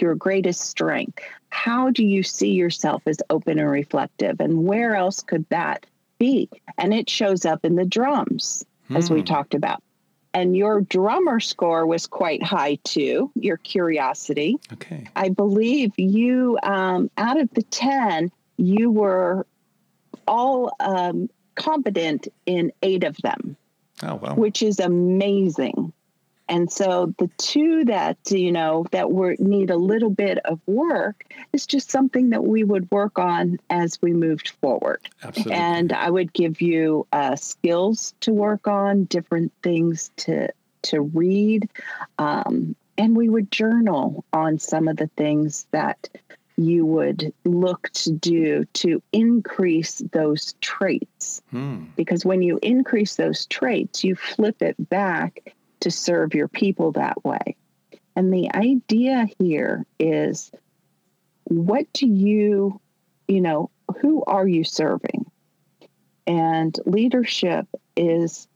your 0.00 0.14
greatest 0.14 0.62
strength. 0.62 1.22
How 1.50 1.90
do 1.90 2.04
you 2.04 2.22
see 2.22 2.52
yourself 2.52 3.02
as 3.06 3.18
open 3.30 3.58
and 3.58 3.70
reflective, 3.70 4.40
and 4.40 4.64
where 4.64 4.96
else 4.96 5.22
could 5.22 5.46
that 5.50 5.86
be? 6.18 6.48
And 6.78 6.92
it 6.92 7.08
shows 7.08 7.44
up 7.44 7.64
in 7.64 7.76
the 7.76 7.84
drums, 7.84 8.64
as 8.90 9.10
we 9.10 9.20
hmm. 9.20 9.26
talked 9.26 9.54
about 9.54 9.83
and 10.34 10.56
your 10.56 10.80
drummer 10.80 11.40
score 11.40 11.86
was 11.86 12.06
quite 12.06 12.42
high 12.42 12.76
too 12.84 13.30
your 13.36 13.56
curiosity. 13.56 14.56
Okay. 14.74 15.06
I 15.16 15.28
believe 15.28 15.92
you 15.96 16.58
um, 16.62 17.10
out 17.16 17.40
of 17.40 17.48
the 17.54 17.62
10 17.62 18.30
you 18.56 18.90
were 18.90 19.46
all 20.26 20.72
um, 20.80 21.28
competent 21.54 22.28
in 22.46 22.72
eight 22.82 23.04
of 23.04 23.16
them. 23.18 23.56
Oh 24.02 24.16
wow. 24.16 24.34
Which 24.34 24.62
is 24.62 24.80
amazing 24.80 25.92
And 26.48 26.70
so 26.70 27.14
the 27.18 27.30
two 27.38 27.84
that 27.86 28.18
you 28.30 28.52
know 28.52 28.84
that 28.90 29.10
we 29.10 29.36
need 29.38 29.70
a 29.70 29.76
little 29.76 30.10
bit 30.10 30.38
of 30.44 30.60
work 30.66 31.24
is 31.52 31.66
just 31.66 31.90
something 31.90 32.30
that 32.30 32.44
we 32.44 32.64
would 32.64 32.90
work 32.90 33.18
on 33.18 33.58
as 33.70 34.00
we 34.02 34.12
moved 34.12 34.50
forward. 34.60 35.00
Absolutely. 35.22 35.54
And 35.54 35.92
I 35.92 36.10
would 36.10 36.32
give 36.32 36.60
you 36.60 37.06
uh, 37.12 37.36
skills 37.36 38.14
to 38.20 38.32
work 38.32 38.68
on, 38.68 39.04
different 39.04 39.52
things 39.62 40.10
to 40.16 40.48
to 40.82 41.00
read, 41.00 41.70
um, 42.18 42.76
and 42.98 43.16
we 43.16 43.30
would 43.30 43.50
journal 43.50 44.24
on 44.34 44.58
some 44.58 44.86
of 44.86 44.98
the 44.98 45.08
things 45.16 45.66
that 45.70 46.08
you 46.56 46.86
would 46.86 47.32
look 47.44 47.90
to 47.90 48.12
do 48.12 48.64
to 48.74 49.02
increase 49.12 50.02
those 50.12 50.54
traits. 50.60 51.42
Hmm. 51.50 51.84
Because 51.96 52.24
when 52.24 52.42
you 52.42 52.58
increase 52.62 53.16
those 53.16 53.46
traits, 53.46 54.04
you 54.04 54.14
flip 54.14 54.62
it 54.62 54.76
back 54.88 55.54
to 55.84 55.90
serve 55.90 56.34
your 56.34 56.48
people 56.48 56.92
that 56.92 57.24
way. 57.24 57.56
And 58.16 58.32
the 58.32 58.54
idea 58.54 59.26
here 59.38 59.84
is 59.98 60.50
what 61.44 61.86
do 61.92 62.06
you, 62.06 62.80
you 63.28 63.40
know, 63.40 63.70
who 64.00 64.24
are 64.24 64.46
you 64.46 64.64
serving? 64.64 65.30
And 66.26 66.78
leadership 66.86 67.66
is 67.96 68.48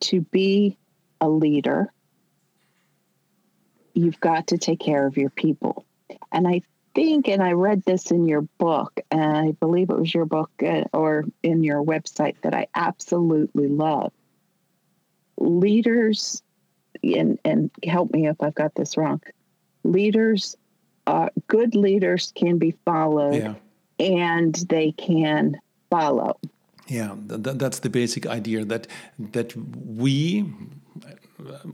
to 0.00 0.20
be 0.20 0.76
a 1.20 1.28
leader. 1.28 1.92
You've 3.94 4.20
got 4.20 4.48
to 4.48 4.58
take 4.58 4.80
care 4.80 5.06
of 5.06 5.16
your 5.16 5.30
people. 5.30 5.84
And 6.30 6.46
I 6.46 6.62
think, 6.94 7.28
and 7.28 7.42
I 7.42 7.52
read 7.52 7.84
this 7.84 8.10
in 8.10 8.26
your 8.26 8.42
book, 8.58 9.00
and 9.10 9.36
I 9.36 9.52
believe 9.52 9.90
it 9.90 9.98
was 9.98 10.14
your 10.14 10.26
book 10.26 10.50
uh, 10.64 10.84
or 10.92 11.24
in 11.42 11.64
your 11.64 11.82
website 11.82 12.36
that 12.42 12.54
I 12.54 12.66
absolutely 12.74 13.68
love. 13.68 14.12
Leaders, 15.38 16.41
and, 17.02 17.38
and 17.44 17.70
help 17.84 18.12
me 18.12 18.26
if 18.28 18.36
I've 18.40 18.54
got 18.54 18.74
this 18.74 18.96
wrong, 18.96 19.20
leaders, 19.84 20.56
uh, 21.06 21.28
good 21.48 21.74
leaders 21.74 22.32
can 22.34 22.58
be 22.58 22.72
followed 22.84 23.34
Yeah. 23.34 23.54
and 23.98 24.54
they 24.68 24.92
can 24.92 25.58
follow. 25.90 26.38
Yeah, 26.88 27.14
th- 27.28 27.42
th- 27.42 27.56
that's 27.58 27.80
the 27.80 27.90
basic 27.90 28.26
idea 28.26 28.64
that 28.64 28.86
that 29.32 29.54
we, 29.56 30.44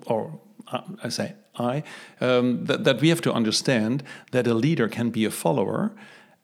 or 0.06 0.38
uh, 0.70 0.82
I 1.02 1.08
say 1.08 1.34
I, 1.58 1.82
um, 2.20 2.64
that, 2.66 2.84
that 2.84 3.00
we 3.00 3.08
have 3.08 3.20
to 3.22 3.32
understand 3.32 4.02
that 4.32 4.46
a 4.46 4.54
leader 4.54 4.88
can 4.88 5.10
be 5.10 5.24
a 5.24 5.30
follower, 5.30 5.92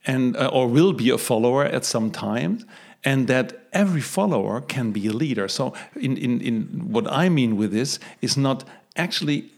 and 0.06 0.36
uh, 0.36 0.48
or 0.48 0.66
will 0.66 0.92
be 0.92 1.10
a 1.10 1.18
follower 1.18 1.64
at 1.64 1.84
some 1.84 2.10
time, 2.10 2.64
and 3.04 3.26
that 3.28 3.66
every 3.72 4.00
follower 4.00 4.60
can 4.60 4.92
be 4.92 5.06
a 5.06 5.12
leader. 5.12 5.48
So, 5.48 5.74
in 5.94 6.16
in 6.16 6.40
in 6.40 6.92
what 6.92 7.06
I 7.10 7.28
mean 7.28 7.56
with 7.56 7.72
this 7.72 7.98
is 8.20 8.36
not 8.36 8.64
actually. 8.96 9.50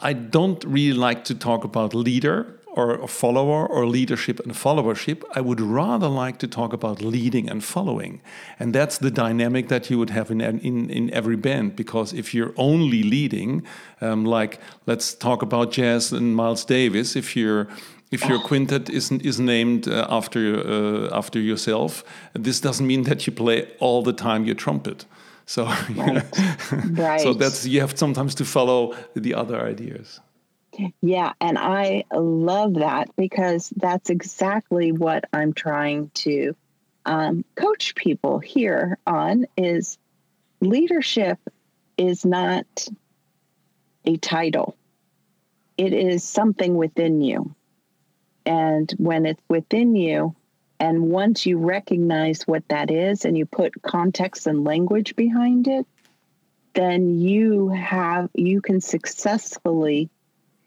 I 0.00 0.12
don't 0.12 0.62
really 0.62 0.96
like 0.96 1.24
to 1.24 1.34
talk 1.34 1.64
about 1.64 1.92
leader 1.92 2.58
or 2.78 2.94
a 2.94 3.08
follower 3.08 3.66
or 3.66 3.86
leadership 3.86 4.38
and 4.38 4.52
followership. 4.52 5.24
I 5.34 5.40
would 5.40 5.60
rather 5.60 6.06
like 6.06 6.38
to 6.38 6.46
talk 6.46 6.72
about 6.72 7.02
leading 7.02 7.50
and 7.50 7.64
following. 7.64 8.20
And 8.60 8.72
that's 8.72 8.98
the 8.98 9.10
dynamic 9.10 9.66
that 9.66 9.90
you 9.90 9.98
would 9.98 10.10
have 10.10 10.30
in, 10.30 10.40
in, 10.40 10.88
in 10.88 11.12
every 11.12 11.34
band. 11.34 11.74
Because 11.74 12.12
if 12.12 12.32
you're 12.32 12.54
only 12.56 13.02
leading, 13.02 13.64
um, 14.00 14.24
like 14.24 14.60
let's 14.86 15.12
talk 15.12 15.42
about 15.42 15.72
jazz 15.72 16.12
and 16.12 16.36
Miles 16.36 16.64
Davis, 16.64 17.16
if 17.16 17.34
you're 17.34 17.66
if 18.10 18.28
your 18.28 18.40
quintet 18.40 18.88
is 18.88 19.10
is 19.12 19.38
named 19.38 19.86
uh, 19.88 20.06
after 20.08 20.40
uh, 20.60 21.18
after 21.18 21.40
yourself, 21.40 22.04
this 22.32 22.60
doesn't 22.60 22.86
mean 22.86 23.04
that 23.04 23.26
you 23.26 23.32
play 23.32 23.66
all 23.80 24.02
the 24.02 24.12
time 24.12 24.44
your 24.44 24.54
trumpet. 24.54 25.04
So, 25.46 25.64
Right. 25.94 27.20
so 27.20 27.32
that's 27.34 27.66
you 27.66 27.80
have 27.80 27.98
sometimes 27.98 28.34
to 28.36 28.44
follow 28.44 28.94
the 29.14 29.34
other 29.34 29.60
ideas. 29.60 30.20
Yeah, 31.00 31.32
and 31.40 31.58
I 31.58 32.04
love 32.12 32.74
that 32.74 33.08
because 33.16 33.72
that's 33.76 34.10
exactly 34.10 34.92
what 34.92 35.24
I'm 35.32 35.52
trying 35.52 36.10
to 36.14 36.54
um, 37.04 37.44
coach 37.56 37.94
people 37.94 38.38
here 38.38 38.98
on 39.06 39.46
is 39.56 39.98
leadership 40.60 41.38
is 41.96 42.24
not 42.24 42.88
a 44.04 44.16
title. 44.18 44.76
It 45.76 45.92
is 45.92 46.22
something 46.22 46.76
within 46.76 47.22
you. 47.22 47.54
And 48.48 48.90
when 48.96 49.26
it's 49.26 49.42
within 49.48 49.94
you, 49.94 50.34
and 50.80 51.10
once 51.10 51.44
you 51.44 51.58
recognize 51.58 52.44
what 52.44 52.66
that 52.68 52.90
is 52.90 53.26
and 53.26 53.36
you 53.36 53.44
put 53.44 53.82
context 53.82 54.46
and 54.46 54.64
language 54.64 55.14
behind 55.16 55.68
it, 55.68 55.86
then 56.72 57.20
you 57.20 57.68
have 57.68 58.30
you 58.32 58.62
can 58.62 58.80
successfully 58.80 60.08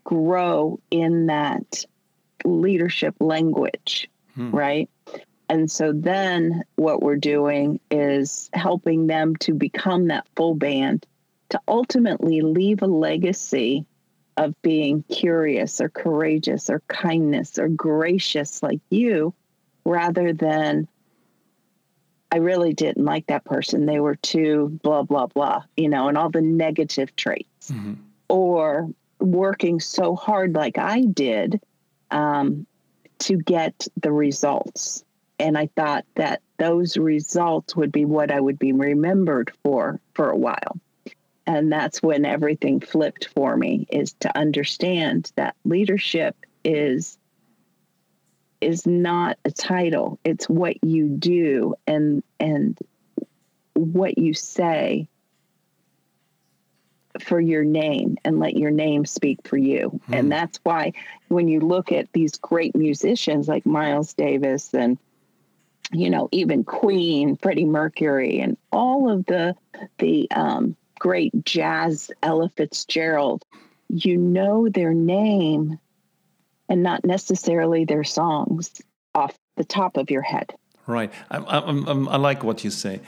grow 0.03 0.79
in 0.91 1.25
that 1.25 1.83
leadership 2.45 3.15
language, 3.19 4.07
hmm. 4.35 4.51
right? 4.51 4.89
And 5.49 5.69
so 5.71 5.91
then 5.91 6.63
what 6.75 7.01
we're 7.01 7.15
doing 7.15 7.79
is 7.89 8.51
helping 8.53 9.07
them 9.07 9.35
to 9.37 9.55
become 9.55 10.07
that 10.09 10.27
full 10.35 10.53
band 10.53 11.07
to 11.49 11.59
ultimately 11.67 12.41
leave 12.41 12.83
a 12.83 12.87
legacy 12.87 13.85
of 14.37 14.59
being 14.61 15.03
curious 15.03 15.81
or 15.81 15.89
courageous 15.89 16.69
or 16.69 16.81
kindness 16.87 17.59
or 17.59 17.67
gracious 17.67 18.63
like 18.63 18.79
you 18.89 19.33
rather 19.85 20.33
than 20.33 20.87
I 22.31 22.37
really 22.37 22.73
didn't 22.73 23.03
like 23.03 23.27
that 23.27 23.43
person. 23.43 23.85
They 23.85 23.99
were 23.99 24.15
too 24.15 24.79
blah, 24.83 25.03
blah, 25.03 25.27
blah, 25.27 25.63
you 25.75 25.89
know, 25.89 26.07
and 26.07 26.17
all 26.17 26.29
the 26.29 26.41
negative 26.41 27.13
traits. 27.15 27.71
Or 28.29 28.89
working 29.19 29.79
so 29.79 30.15
hard 30.15 30.55
like 30.55 30.77
I 30.77 31.01
did 31.01 31.59
um, 32.09 32.65
to 33.19 33.35
get 33.35 33.87
the 34.01 34.11
results. 34.11 35.03
And 35.39 35.57
I 35.57 35.67
thought 35.75 36.05
that 36.15 36.41
those 36.57 36.95
results 36.97 37.75
would 37.75 37.91
be 37.91 38.05
what 38.05 38.31
I 38.31 38.39
would 38.39 38.59
be 38.59 38.71
remembered 38.71 39.51
for 39.63 39.99
for 40.13 40.29
a 40.29 40.37
while. 40.37 40.79
And 41.47 41.71
that's 41.71 42.01
when 42.03 42.25
everything 42.25 42.79
flipped 42.79 43.27
for 43.29 43.57
me 43.57 43.87
is 43.89 44.13
to 44.19 44.37
understand 44.37 45.31
that 45.35 45.55
leadership 45.65 46.35
is 46.63 47.17
is 48.61 48.85
not 48.85 49.39
a 49.43 49.51
title. 49.51 50.19
It's 50.23 50.47
what 50.47 50.83
you 50.83 51.09
do 51.09 51.73
and 51.87 52.23
and 52.39 52.77
what 53.73 54.17
you 54.17 54.33
say 54.33 55.07
for 57.19 57.39
your 57.39 57.63
name 57.63 58.17
and 58.23 58.39
let 58.39 58.55
your 58.55 58.71
name 58.71 59.05
speak 59.05 59.39
for 59.45 59.57
you. 59.57 59.99
And 60.13 60.31
that's 60.31 60.59
why 60.63 60.93
when 61.27 61.47
you 61.47 61.59
look 61.59 61.91
at 61.91 62.11
these 62.13 62.37
great 62.37 62.75
musicians 62.75 63.47
like 63.47 63.65
miles 63.65 64.13
davis 64.13 64.73
and 64.73 64.97
you 65.91 66.09
know 66.09 66.29
even 66.31 66.63
queen 66.63 67.35
freddie 67.35 67.65
mercury 67.65 68.39
and 68.39 68.55
all 68.71 69.09
of 69.09 69.25
the 69.25 69.55
the 69.97 70.29
um, 70.31 70.75
great 71.01 71.33
jazz 71.43 72.11
ella 72.21 72.47
fitzgerald 72.57 73.43
you 73.89 74.15
know 74.17 74.69
their 74.69 74.93
name 74.93 75.79
and 76.69 76.83
not 76.83 77.03
necessarily 77.03 77.83
their 77.83 78.03
songs 78.03 78.81
off 79.13 79.37
the 79.57 79.65
top 79.65 79.97
of 79.97 80.09
your 80.09 80.21
head. 80.21 80.53
Right. 80.87 81.11
I, 81.29 81.37
I, 81.37 81.57
I, 81.59 82.17
like 82.17 82.43
what 82.43 82.63
you 82.63 82.71
say. 82.71 83.01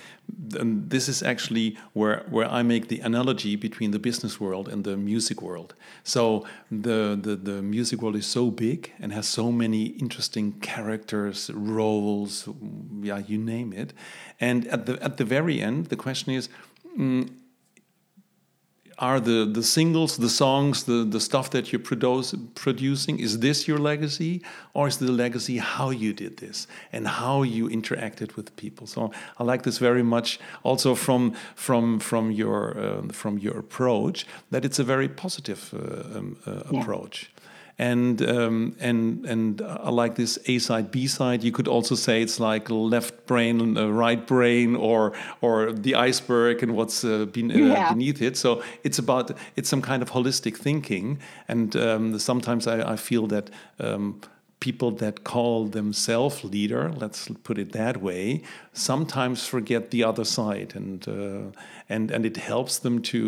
And 0.60 0.90
this 0.90 1.10
is 1.10 1.24
actually 1.24 1.78
where, 1.94 2.24
where 2.30 2.48
I 2.48 2.62
make 2.62 2.88
the 2.88 3.00
analogy 3.00 3.56
between 3.56 3.92
the 3.92 4.00
business 4.00 4.40
world 4.40 4.68
and 4.68 4.84
the 4.84 4.96
music 4.96 5.42
world. 5.42 5.74
So 6.04 6.46
the, 6.70 7.18
the, 7.20 7.36
the 7.36 7.62
music 7.62 8.02
world 8.02 8.16
is 8.16 8.26
so 8.26 8.52
big 8.52 8.92
and 9.00 9.12
has 9.14 9.28
so 9.28 9.52
many 9.52 9.86
interesting 10.04 10.54
characters, 10.60 11.50
roles, 11.54 12.48
yeah, 13.02 13.20
you 13.26 13.38
name 13.38 13.74
it. 13.74 13.94
And 14.40 14.68
at 14.68 14.86
the, 14.86 15.02
at 15.02 15.18
the 15.18 15.26
very 15.26 15.62
end, 15.62 15.88
the 15.88 15.96
question 15.96 16.34
is, 16.34 16.50
mm, 16.98 17.30
are 18.98 19.20
the, 19.20 19.46
the 19.46 19.64
singles, 19.64 20.18
the 20.18 20.30
songs, 20.30 20.84
the, 20.84 21.04
the 21.04 21.20
stuff 21.20 21.50
that 21.52 21.72
you're 21.72 21.80
produce, 21.80 22.36
producing, 22.56 23.20
is 23.20 23.40
this 23.40 23.68
your 23.68 23.78
legacy? 23.78 24.42
Or 24.74 24.88
is 24.88 24.98
the 24.98 25.12
legacy 25.12 25.58
how 25.58 25.90
you 25.92 26.14
did 26.14 26.38
this 26.38 26.68
and 26.92 27.08
how 27.08 27.44
you 27.44 27.70
interacted 27.70 28.36
with 28.36 28.56
people? 28.56 28.88
So 28.88 29.12
I 29.38 29.44
like 29.44 29.64
this 29.64 29.78
very 29.78 30.04
much 30.04 30.40
also 30.64 30.96
from, 30.96 31.34
from, 31.56 32.00
from, 32.00 32.32
your, 32.32 32.78
uh, 32.78 33.02
from 33.12 33.38
your 33.38 33.60
approach, 33.60 34.26
that 34.52 34.66
it's 34.66 34.80
a 34.80 34.84
very 34.84 35.10
positive 35.10 35.74
uh, 35.74 36.18
um, 36.18 36.38
uh, 36.46 36.64
Yeah. 36.72 36.82
approach. 36.82 37.30
And 37.80 38.22
um, 38.22 38.76
and 38.80 39.26
and 39.26 39.62
I 39.62 39.90
like 39.90 40.14
this 40.16 40.38
A 40.46 40.60
side 40.60 40.92
B 40.92 41.08
side. 41.08 41.44
You 41.44 41.52
could 41.52 41.68
also 41.68 41.96
say 41.96 42.22
it's 42.22 42.40
like 42.40 42.70
left 42.70 43.26
brain, 43.26 43.78
uh, 43.78 43.88
right 43.88 44.28
brain, 44.28 44.76
or 44.76 45.14
or 45.42 45.72
the 45.74 45.96
iceberg 45.96 46.62
and 46.64 46.76
what's 46.76 47.04
uh, 47.04 47.26
been, 47.26 47.52
uh, 47.52 47.56
Yeah. 47.56 47.90
beneath 47.94 48.22
it. 48.22 48.38
So 48.38 48.62
it's 48.84 49.00
about 49.00 49.32
it's 49.56 49.70
some 49.70 49.82
kind 49.82 50.04
of 50.04 50.12
holistic 50.12 50.56
thinking. 50.58 51.18
And 51.48 51.76
um, 51.76 52.20
sometimes 52.20 52.68
I, 52.68 52.94
I 52.94 52.96
feel 52.96 53.28
that 53.28 53.50
um, 53.80 54.22
people 54.64 54.92
that 54.92 55.26
call 55.26 55.68
themselves 55.68 56.42
leader, 56.46 56.90
let's 56.96 57.28
put 57.44 57.58
it 57.58 57.74
that 57.74 57.98
way, 57.98 58.42
sometimes 58.72 59.46
forget 59.46 59.92
the 59.92 60.02
other 60.06 60.24
side, 60.24 60.72
and 60.74 61.06
uh, 61.06 61.52
and 61.90 62.12
and 62.12 62.26
it 62.26 62.38
helps 62.38 62.80
them 62.80 63.02
to, 63.02 63.20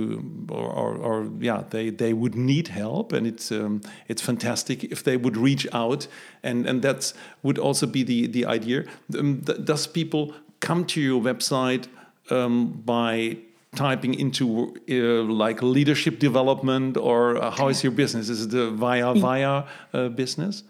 or, 0.49 0.69
or, 0.81 0.91
or, 1.07 1.29
yeah, 1.41 1.63
they 1.69 1.91
they 1.91 2.13
would 2.13 2.35
need 2.35 2.67
help, 2.69 3.11
and 3.11 3.27
it's 3.27 3.51
um, 3.51 3.81
it's 4.07 4.21
fantastic 4.21 4.85
if 4.85 5.03
they 5.03 5.17
would 5.17 5.35
reach 5.35 5.67
out, 5.73 6.07
and 6.41 6.65
and 6.69 6.81
that's 6.81 7.13
would 7.43 7.59
also 7.59 7.85
be 7.85 8.03
the 8.03 8.27
the 8.27 8.45
idea. 8.45 8.85
Um, 9.19 9.41
does 9.71 9.87
people 9.87 10.33
come 10.61 10.85
to 10.85 11.01
your 11.01 11.21
website 11.21 11.87
um, 12.29 12.81
by 12.85 13.37
typing 13.75 14.13
into 14.13 14.45
uh, 14.89 15.33
like 15.45 15.61
leadership 15.61 16.19
development 16.19 16.95
or 16.97 17.37
uh, 17.37 17.51
how 17.51 17.67
is 17.67 17.83
your 17.83 17.95
business? 17.95 18.29
Is 18.29 18.45
it 18.45 18.53
a 18.53 18.71
via 18.71 19.13
via 19.13 19.63
uh, 19.93 20.07
business 20.07 20.63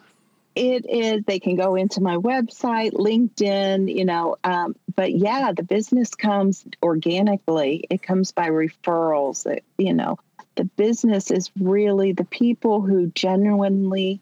it 0.56 0.86
is 0.90 1.24
they 1.26 1.40
can 1.40 1.56
go 1.56 1.76
into 1.76 2.02
my 2.02 2.16
website 2.16 2.94
linkedin 2.94 3.94
you 3.94 4.06
know 4.06 4.38
um, 4.44 4.76
but 4.96 5.14
yeah 5.14 5.52
the 5.52 5.64
business 5.64 6.16
comes 6.16 6.66
organically. 6.82 7.86
It 7.90 8.02
comes 8.02 8.32
by 8.32 8.50
referrals. 8.50 9.46
It, 9.46 9.64
you 9.78 9.94
know 9.94 10.18
the 10.56 10.64
business 10.64 11.32
is 11.32 11.52
really 11.60 12.14
the 12.14 12.26
people 12.26 12.82
who 12.82 13.08
genuinely 13.08 14.22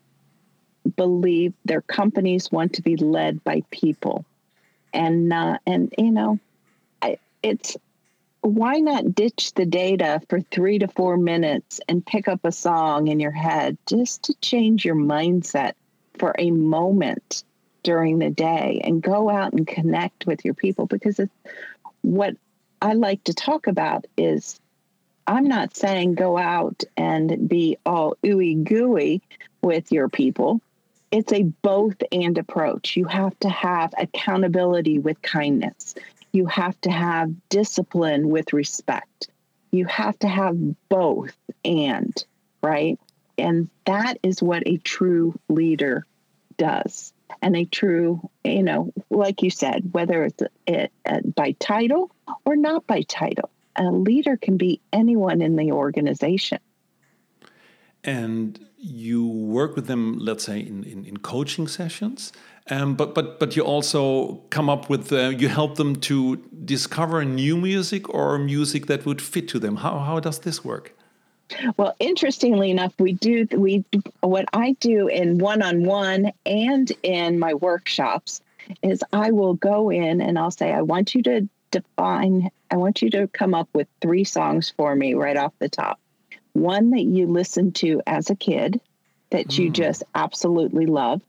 believe 0.95 1.53
their 1.63 1.81
companies 1.81 2.51
want 2.51 2.73
to 2.73 2.81
be 2.81 2.97
led 2.97 3.43
by 3.43 3.63
people 3.71 4.25
and 4.93 5.29
not 5.29 5.61
and 5.65 5.93
you 5.97 6.11
know 6.11 6.39
I, 7.01 7.17
it's 7.41 7.77
why 8.41 8.79
not 8.79 9.15
ditch 9.15 9.53
the 9.53 9.65
data 9.65 10.21
for 10.27 10.41
three 10.41 10.79
to 10.79 10.87
four 10.89 11.15
minutes 11.15 11.79
and 11.87 12.05
pick 12.05 12.27
up 12.27 12.41
a 12.43 12.51
song 12.51 13.07
in 13.07 13.21
your 13.21 13.31
head 13.31 13.77
just 13.85 14.23
to 14.23 14.33
change 14.41 14.83
your 14.83 14.95
mindset 14.95 15.73
for 16.17 16.33
a 16.37 16.51
moment 16.51 17.43
during 17.83 18.19
the 18.19 18.29
day 18.29 18.81
and 18.83 19.01
go 19.01 19.29
out 19.29 19.53
and 19.53 19.67
connect 19.67 20.25
with 20.25 20.45
your 20.45 20.53
people 20.53 20.85
because 20.85 21.19
it's 21.19 21.33
what 22.01 22.35
I 22.81 22.93
like 22.93 23.23
to 23.25 23.33
talk 23.33 23.67
about 23.67 24.05
is 24.17 24.59
I'm 25.27 25.47
not 25.47 25.75
saying 25.75 26.15
go 26.15 26.37
out 26.37 26.83
and 26.97 27.47
be 27.47 27.77
all 27.85 28.17
ooey 28.23 28.63
gooey 28.63 29.21
with 29.61 29.91
your 29.91 30.09
people. 30.09 30.61
It's 31.11 31.31
a 31.31 31.43
both 31.43 31.95
and 32.11 32.37
approach. 32.37 32.97
You 32.97 33.05
have 33.05 33.37
to 33.39 33.49
have 33.49 33.93
accountability 33.97 34.99
with 34.99 35.21
kindness. 35.21 35.95
You 36.31 36.47
have 36.47 36.79
to 36.81 36.91
have 36.91 37.31
discipline 37.49 38.29
with 38.29 38.51
respect. 38.51 39.27
You 39.71 39.85
have 39.85 40.17
to 40.19 40.27
have 40.27 40.57
both 40.89 41.35
and, 41.63 42.13
right? 42.61 42.99
And 43.37 43.69
that 43.85 44.19
is 44.23 44.41
what 44.41 44.63
a 44.65 44.77
true 44.77 45.39
leader 45.49 46.05
does. 46.57 47.13
And 47.41 47.55
a 47.55 47.65
true, 47.65 48.29
you 48.43 48.63
know, 48.63 48.93
like 49.09 49.41
you 49.41 49.49
said, 49.49 49.89
whether 49.91 50.23
it's 50.25 50.43
it, 50.67 50.91
by 51.35 51.53
title 51.53 52.11
or 52.45 52.55
not 52.55 52.85
by 52.85 53.01
title, 53.01 53.49
a 53.75 53.85
leader 53.85 54.37
can 54.37 54.57
be 54.57 54.79
anyone 54.91 55.41
in 55.41 55.55
the 55.55 55.71
organization. 55.71 56.59
And 58.03 58.59
you 58.77 59.25
work 59.25 59.75
with 59.75 59.87
them, 59.87 60.19
let's 60.19 60.43
say, 60.43 60.59
in, 60.59 60.83
in, 60.83 61.05
in 61.05 61.17
coaching 61.17 61.67
sessions, 61.67 62.33
um, 62.69 62.95
but 62.95 63.13
but 63.15 63.39
but 63.39 63.55
you 63.55 63.63
also 63.63 64.35
come 64.49 64.69
up 64.69 64.89
with 64.89 65.11
uh, 65.11 65.29
you 65.29 65.47
help 65.47 65.75
them 65.75 65.95
to 65.97 66.37
discover 66.65 67.25
new 67.25 67.57
music 67.57 68.07
or 68.13 68.37
music 68.37 68.87
that 68.87 69.05
would 69.05 69.21
fit 69.21 69.47
to 69.49 69.59
them. 69.59 69.77
How 69.77 69.99
how 69.99 70.19
does 70.19 70.39
this 70.39 70.63
work? 70.63 70.95
Well, 71.77 71.95
interestingly 71.99 72.71
enough, 72.71 72.93
we 72.99 73.13
do 73.13 73.47
we 73.51 73.83
what 74.21 74.45
I 74.53 74.73
do 74.79 75.07
in 75.07 75.37
one 75.37 75.61
on 75.61 75.83
one 75.83 76.31
and 76.45 76.91
in 77.03 77.39
my 77.39 77.53
workshops 77.53 78.41
is 78.81 79.03
I 79.11 79.31
will 79.31 79.55
go 79.55 79.89
in 79.89 80.21
and 80.21 80.37
I'll 80.39 80.51
say 80.51 80.71
I 80.71 80.81
want 80.81 81.15
you 81.15 81.23
to 81.23 81.47
define 81.71 82.49
I 82.71 82.77
want 82.77 83.01
you 83.01 83.09
to 83.11 83.27
come 83.27 83.53
up 83.53 83.69
with 83.73 83.87
three 84.01 84.23
songs 84.23 84.73
for 84.75 84.95
me 84.95 85.13
right 85.13 85.37
off 85.37 85.53
the 85.59 85.69
top. 85.69 85.99
One 86.53 86.91
that 86.91 87.03
you 87.03 87.27
listened 87.27 87.75
to 87.77 88.01
as 88.07 88.29
a 88.29 88.35
kid 88.35 88.79
that 89.31 89.47
mm. 89.47 89.57
you 89.57 89.67
hmm. 89.67 89.73
just 89.73 90.03
absolutely 90.15 90.85
love 90.85 91.21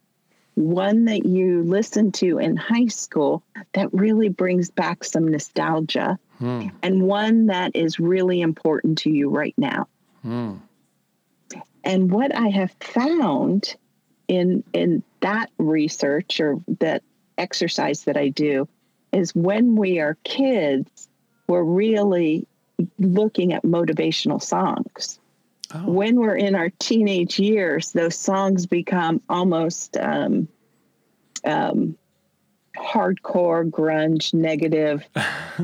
one 0.55 1.07
that 1.07 1.27
you 1.27 1.63
listened 1.63 2.15
to 2.15 2.39
in 2.39 2.57
high 2.57 2.87
school 2.87 3.43
that 3.73 3.93
really 3.93 4.29
brings 4.29 4.71
back 4.71 5.05
some 5.05 5.29
nostalgia, 5.29 6.19
hmm. 6.39 6.69
and 6.83 7.03
one 7.03 7.47
that 7.47 7.75
is 7.75 7.99
really 7.99 8.41
important 8.41 8.99
to 8.99 9.11
you 9.11 9.29
right 9.29 9.55
now. 9.57 9.89
Hmm. 10.25 10.55
And 11.85 12.11
what 12.11 12.35
I 12.35 12.49
have 12.49 12.75
found 12.81 13.77
in 14.27 14.65
in 14.73 15.03
that 15.21 15.51
research 15.59 16.41
or 16.41 16.61
that 16.81 17.03
exercise 17.37 18.05
that 18.05 18.17
I 18.17 18.29
do 18.29 18.67
is 19.13 19.35
when 19.35 19.77
we 19.77 20.01
are 20.01 20.17
kids, 20.25 21.09
we're 21.47 21.63
really 21.63 22.47
looking 22.99 23.53
at 23.53 23.65
motivational 23.65 24.43
songs. 24.43 25.19
Oh. 25.75 25.91
When 25.91 26.17
we're 26.17 26.37
in 26.37 26.55
our 26.55 26.71
teenage 26.79 27.39
years, 27.39 27.93
those 27.93 28.17
songs 28.17 28.65
become 28.65 29.21
almost 29.29 29.97
um, 29.99 30.49
um, 31.45 31.99
hardcore 32.77 33.69
grunge 33.71 34.35
negative 34.35 35.05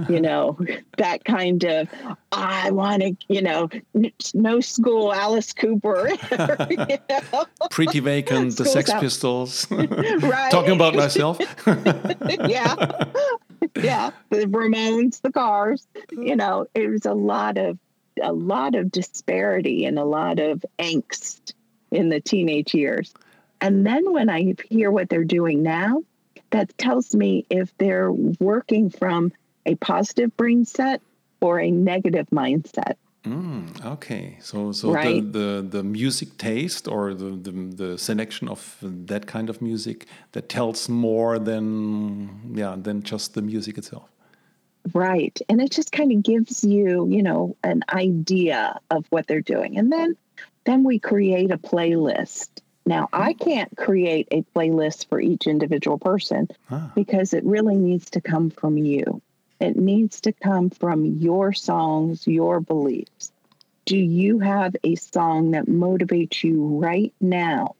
you 0.09 0.21
know 0.21 0.59
that 0.97 1.25
kind 1.25 1.65
of 1.65 1.89
i 2.33 2.71
want 2.71 3.03
to 3.03 3.17
you 3.29 3.43
know 3.43 3.69
no 4.35 4.61
school 4.61 5.13
alice 5.13 5.53
cooper 5.53 6.09
you 6.71 6.77
know? 6.77 7.45
pretty 7.71 8.01
vacant 8.01 8.57
the 8.57 8.65
sex 8.65 8.91
out. 8.91 9.01
pistols 9.01 9.69
right 9.71 10.51
talking 10.51 10.75
about 10.75 10.95
myself 10.95 11.39
yeah 12.47 12.77
yeah 13.77 14.11
the 14.31 14.47
ramones 14.47 15.21
the 15.23 15.33
cars 15.33 15.87
you 16.13 16.37
know 16.37 16.67
it 16.75 16.89
was 16.89 17.07
a 17.07 17.15
lot 17.15 17.59
of 17.59 17.79
a 18.23 18.33
lot 18.33 18.75
of 18.75 18.91
disparity 18.91 19.85
and 19.85 19.99
a 19.99 20.05
lot 20.05 20.39
of 20.39 20.65
angst 20.79 21.55
in 21.91 22.09
the 22.09 22.21
teenage 22.21 22.75
years. 22.75 23.13
And 23.61 23.87
then 23.87 24.13
when 24.13 24.31
I 24.31 24.55
hear 24.69 24.91
what 24.91 25.09
they're 25.09 25.25
doing 25.25 25.63
now, 25.63 26.03
that 26.51 26.77
tells 26.79 27.15
me 27.15 27.47
if 27.51 27.77
they're 27.79 28.13
working 28.13 28.91
from 28.91 29.33
a 29.67 29.75
positive 29.77 30.37
brain 30.37 30.65
set 30.65 31.01
or 31.41 31.61
a 31.61 31.71
negative 31.71 32.27
mindset. 32.31 32.95
Mm, 33.25 33.85
okay, 33.85 34.39
so 34.41 34.73
so 34.73 34.93
right? 34.93 35.31
the, 35.33 35.39
the, 35.39 35.69
the 35.69 35.83
music 35.83 36.39
taste 36.39 36.89
or 36.89 37.13
the, 37.13 37.31
the, 37.33 37.53
the 37.53 37.99
selection 37.99 38.49
of 38.49 38.79
that 38.81 39.27
kind 39.27 39.51
of 39.51 39.61
music 39.61 40.07
that 40.33 40.49
tells 40.49 40.89
more 40.89 41.39
than 41.39 42.55
yeah 42.55 42.77
than 42.79 43.03
just 43.03 43.35
the 43.35 43.43
music 43.43 43.77
itself. 43.77 44.11
Right. 44.95 45.39
And 45.49 45.61
it 45.61 45.71
just 45.71 45.93
kind 45.93 46.11
of 46.13 46.23
gives 46.23 46.65
you, 46.65 47.07
you 47.09 47.23
know, 47.23 47.57
an 47.63 47.85
idea 47.93 48.81
of 48.91 49.05
what 49.11 49.27
they're 49.27 49.43
doing. 49.43 49.77
And 49.79 49.93
then 49.93 50.17
then 50.65 50.85
we 50.85 50.99
create 50.99 51.51
a 51.51 51.59
playlist. 51.59 52.49
Now, 52.91 53.09
I 53.13 53.35
can't 53.35 53.77
create 53.77 54.27
a 54.33 54.43
playlist 54.43 55.07
for 55.09 55.21
each 55.21 55.47
individual 55.47 55.97
person 55.97 56.49
huh. 56.69 56.89
because 56.97 57.33
it 57.33 57.45
really 57.45 57.77
needs 57.77 58.11
to 58.11 58.21
come 58.21 58.51
from 58.51 58.77
you. 58.77 59.23
It 59.61 59.77
needs 59.77 60.21
to 60.23 60.33
come 60.33 60.71
from 60.71 61.05
your 61.05 61.53
songs, 61.53 62.27
your 62.27 62.59
beliefs. 62.59 63.31
Do 63.85 63.97
you 63.97 64.41
have 64.41 64.75
a 64.83 64.97
song 64.97 65.53
that 65.53 65.67
motivates 65.67 66.43
you 66.43 66.81
right 66.81 67.15
now 67.21 67.77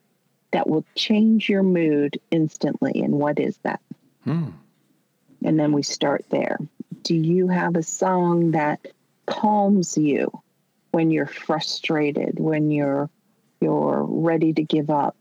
that 0.53 0.71
will 0.71 0.85
change 0.95 1.49
your 1.49 1.65
mood 1.65 2.21
instantly? 2.31 3.03
And 3.03 3.15
what 3.15 3.41
is 3.41 3.59
that? 3.65 3.81
Hmm. 4.23 4.51
And 5.45 5.59
then 5.59 5.73
we 5.73 5.83
start 5.83 6.25
there. 6.31 6.57
Do 7.03 7.17
you 7.17 7.49
have 7.49 7.75
a 7.75 7.83
song 7.83 8.53
that 8.53 8.87
calms 9.27 9.99
you 9.99 10.31
when 10.93 11.11
you're 11.11 11.27
frustrated, 11.27 12.39
when 12.39 12.71
you're 12.71 13.11
you're 13.61 14.05
ready 14.05 14.53
to 14.55 14.63
give 14.63 14.91
up? 14.91 15.17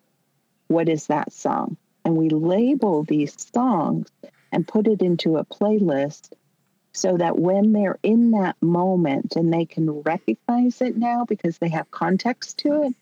What 0.68 0.90
is 0.90 1.08
that 1.08 1.34
song? 1.34 1.78
And 2.06 2.16
we 2.16 2.30
label 2.30 3.04
these 3.04 3.36
songs 3.54 4.10
and 4.52 4.68
put 4.68 4.88
it 4.88 5.02
into 5.02 5.38
a 5.38 5.46
playlist 5.46 6.32
so 6.94 7.18
that 7.18 7.38
when 7.38 7.72
they're 7.72 8.00
in 8.04 8.32
that 8.32 8.56
moment 8.62 9.36
and 9.36 9.54
they 9.54 9.66
can 9.66 10.02
recognize 10.02 10.82
it 10.82 10.98
now 10.98 11.26
because 11.26 11.58
they 11.58 11.70
have 11.70 11.92
context 11.92 12.58
to 12.60 12.84
it, 12.84 12.94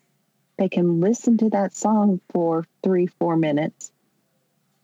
they 0.58 0.70
can 0.70 1.00
listen 1.00 1.38
to 1.38 1.50
that 1.52 1.74
song 1.74 2.20
for 2.32 2.66
three, 2.84 3.08
four 3.08 3.38
minutes 3.38 3.92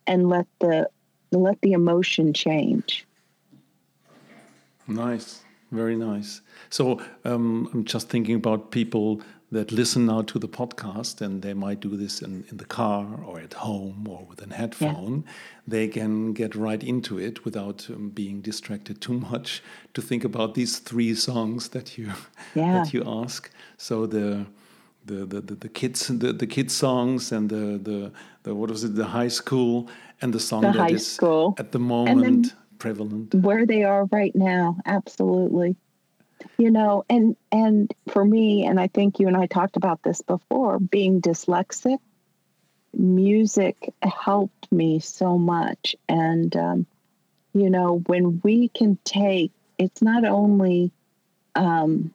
and 0.07 0.29
let 0.29 0.47
the 0.59 0.89
let 1.31 1.59
the 1.61 1.71
emotion 1.71 2.31
change. 2.33 3.05
Nice, 4.87 5.43
very 5.71 5.95
nice. 5.95 6.41
So 6.69 7.01
um, 7.25 7.69
I'm 7.73 7.85
just 7.85 8.09
thinking 8.09 8.35
about 8.35 8.71
people 8.71 9.21
that 9.53 9.71
listen 9.71 10.05
now 10.07 10.21
to 10.23 10.39
the 10.39 10.47
podcast 10.47 11.21
and 11.21 11.41
they 11.43 11.53
might 11.53 11.79
do 11.79 11.95
this 11.95 12.21
in, 12.21 12.43
in 12.49 12.57
the 12.57 12.65
car 12.65 13.05
or 13.25 13.39
at 13.39 13.53
home 13.53 14.07
or 14.09 14.25
with 14.29 14.41
an 14.41 14.49
headphone. 14.49 15.23
Yeah. 15.25 15.31
They 15.67 15.87
can 15.87 16.33
get 16.33 16.55
right 16.55 16.83
into 16.83 17.19
it 17.19 17.45
without 17.45 17.87
um, 17.89 18.09
being 18.09 18.41
distracted 18.41 18.99
too 18.99 19.13
much 19.13 19.61
to 19.93 20.01
think 20.01 20.23
about 20.23 20.55
these 20.55 20.79
three 20.79 21.13
songs 21.15 21.69
that 21.69 21.97
you 21.97 22.11
yeah. 22.55 22.73
that 22.83 22.93
you 22.93 23.03
ask. 23.05 23.49
So 23.77 24.05
the 24.07 24.45
the, 25.05 25.25
the, 25.25 25.41
the, 25.41 25.55
the 25.55 25.69
kids 25.69 26.07
the, 26.07 26.31
the 26.33 26.47
kids 26.47 26.73
songs 26.75 27.31
and 27.31 27.49
the, 27.49 27.77
the 27.89 28.11
the 28.43 28.55
what 28.55 28.69
was 28.69 28.83
it 28.83 28.95
the 28.95 29.05
high 29.05 29.27
school 29.27 29.89
and 30.21 30.33
the 30.33 30.39
song 30.39 30.61
The 30.61 30.71
that 30.71 30.91
is 30.91 31.05
school. 31.05 31.55
at 31.59 31.71
the 31.73 31.79
moment 31.79 32.55
prevalent. 32.79 33.35
where 33.35 33.65
they 33.65 33.83
are 33.83 34.05
right 34.05 34.35
now 34.35 34.77
absolutely 34.85 35.75
you 36.57 36.71
know 36.71 37.03
and 37.09 37.35
and 37.51 37.93
for 38.09 38.23
me 38.23 38.65
and 38.65 38.79
i 38.79 38.87
think 38.87 39.19
you 39.19 39.27
and 39.27 39.37
i 39.37 39.45
talked 39.45 39.77
about 39.77 40.01
this 40.03 40.21
before 40.21 40.79
being 40.79 41.21
dyslexic 41.21 41.97
music 42.93 43.93
helped 44.01 44.71
me 44.71 44.99
so 44.99 45.37
much. 45.37 45.95
And 46.07 46.55
um, 46.55 46.85
you 47.53 47.69
know 47.69 48.03
when 48.07 48.41
we 48.43 48.69
can 48.69 48.97
take 49.03 49.51
it's 49.77 50.01
not 50.01 50.25
only 50.25 50.91
um, 51.55 52.13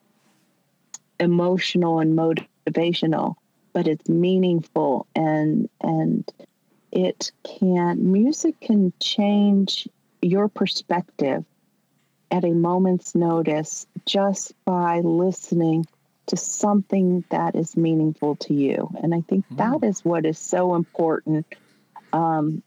emotional 1.19 1.99
and 1.99 2.17
motivational 2.17 3.35
but 3.73 3.87
it's 3.87 4.09
meaningful 4.09 5.07
and 5.15 5.69
and 5.81 6.29
it 6.91 7.31
can 7.43 8.11
music 8.11 8.59
can 8.59 8.91
change 8.99 9.87
your 10.21 10.49
perspective 10.49 11.45
at 12.31 12.43
a 12.43 12.51
moment's 12.51 13.15
notice 13.15 13.87
just 14.05 14.53
by 14.65 14.99
listening 15.01 15.85
to 16.27 16.37
something 16.37 17.23
that 17.29 17.55
is 17.55 17.75
meaningful 17.75 18.35
to 18.35 18.53
you. 18.53 18.89
And 19.01 19.15
I 19.15 19.21
think 19.21 19.45
that 19.51 19.83
is 19.83 20.05
what 20.05 20.25
is 20.25 20.37
so 20.37 20.75
important 20.75 21.47
um, 22.13 22.61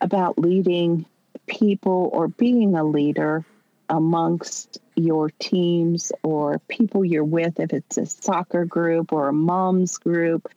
about 0.00 0.38
leading 0.38 1.06
people 1.46 2.10
or 2.12 2.26
being 2.28 2.74
a 2.74 2.82
leader 2.82 3.44
amongst 3.88 4.78
your 4.96 5.30
teams 5.38 6.10
or 6.24 6.58
people 6.68 7.04
you're 7.04 7.22
with, 7.22 7.60
if 7.60 7.72
it's 7.72 7.98
a 7.98 8.06
soccer 8.06 8.64
group 8.64 9.12
or 9.12 9.28
a 9.28 9.32
mom's 9.32 9.96
group, 9.98 10.48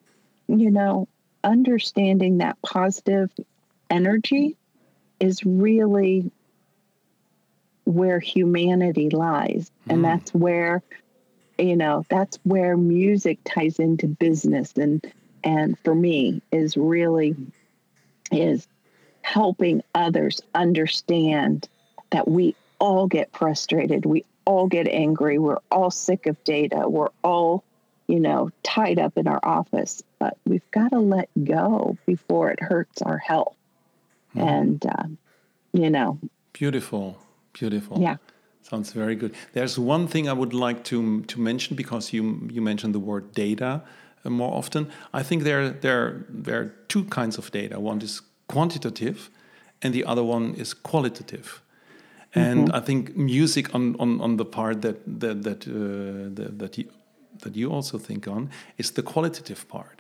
you 0.48 0.72
know, 0.72 1.08
understanding 1.44 2.40
that 2.40 2.60
positive 2.64 3.30
energy 3.90 4.56
is 5.20 5.44
really 5.46 6.32
where 7.90 8.20
humanity 8.20 9.10
lies. 9.10 9.72
And 9.90 10.06
that's 10.06 10.32
where, 10.32 10.84
you 11.58 11.76
know, 11.76 12.06
that's 12.08 12.38
where 12.44 12.78
music 12.78 13.40
ties 13.46 13.80
into 13.80 14.08
business. 14.08 14.74
And 14.74 15.12
and 15.44 15.78
for 15.80 15.96
me 15.96 16.44
is 16.52 16.78
really 16.78 17.36
is 18.32 18.68
helping 19.24 19.82
others 19.96 20.42
understand 20.54 21.68
that 22.12 22.28
we 22.28 22.56
all 22.80 23.08
get 23.08 23.36
frustrated, 23.36 24.06
we 24.06 24.24
all 24.46 24.68
get 24.68 24.88
angry, 24.88 25.40
we're 25.40 25.60
all 25.72 25.90
sick 25.90 26.28
of 26.28 26.42
data, 26.44 26.88
we're 26.88 27.10
all, 27.24 27.64
you 28.08 28.20
know, 28.20 28.52
tied 28.62 29.00
up 29.00 29.18
in 29.18 29.28
our 29.28 29.40
office, 29.42 30.04
but 30.20 30.38
we've 30.46 30.70
got 30.72 30.90
to 30.90 31.00
let 31.00 31.30
go 31.44 31.98
before 32.06 32.52
it 32.52 32.62
hurts 32.62 33.02
our 33.02 33.18
health. 33.18 33.56
And 34.36 34.86
um, 34.86 35.18
you 35.74 35.90
know, 35.90 36.20
Beautiful, 36.54 37.18
beautiful. 37.60 38.02
Yeah. 38.02 38.18
sounds 38.62 38.94
very 38.94 39.16
good. 39.16 39.34
There's 39.54 39.80
one 39.80 40.08
thing 40.08 40.28
I 40.28 40.34
would 40.34 40.54
like 40.54 40.84
to 40.84 41.22
to 41.22 41.42
mention 41.42 41.76
because 41.76 42.14
you 42.16 42.50
you 42.52 42.62
mentioned 42.62 42.94
the 42.94 43.00
word 43.00 43.24
data 43.34 43.82
uh, 44.26 44.30
more 44.30 44.58
often. 44.58 44.88
I 45.20 45.24
think 45.24 45.44
there 45.44 45.70
there 45.70 46.26
there 46.44 46.60
are 46.60 46.74
two 46.88 47.04
kinds 47.06 47.38
of 47.38 47.52
data. 47.52 47.80
One 47.80 48.02
is 48.02 48.22
quantitative, 48.48 49.30
and 49.82 49.94
the 49.94 50.06
other 50.06 50.24
one 50.24 50.54
is 50.58 50.74
qualitative. 50.74 51.62
And 52.36 52.72
I 52.72 52.80
think 52.80 53.16
music 53.18 53.74
on, 53.74 53.96
on, 54.00 54.22
on 54.22 54.38
the 54.38 54.46
part 54.46 54.82
that 54.82 54.98
that 55.20 55.44
that 55.44 55.68
uh, 55.68 56.30
that, 56.36 56.60
that 56.60 56.78
you 56.78 56.86
that 57.40 57.56
you 57.56 57.72
also 57.72 57.98
think 57.98 58.28
on 58.28 58.50
is 58.78 58.92
the 58.92 59.02
qualitative 59.02 59.68
part. 59.68 59.99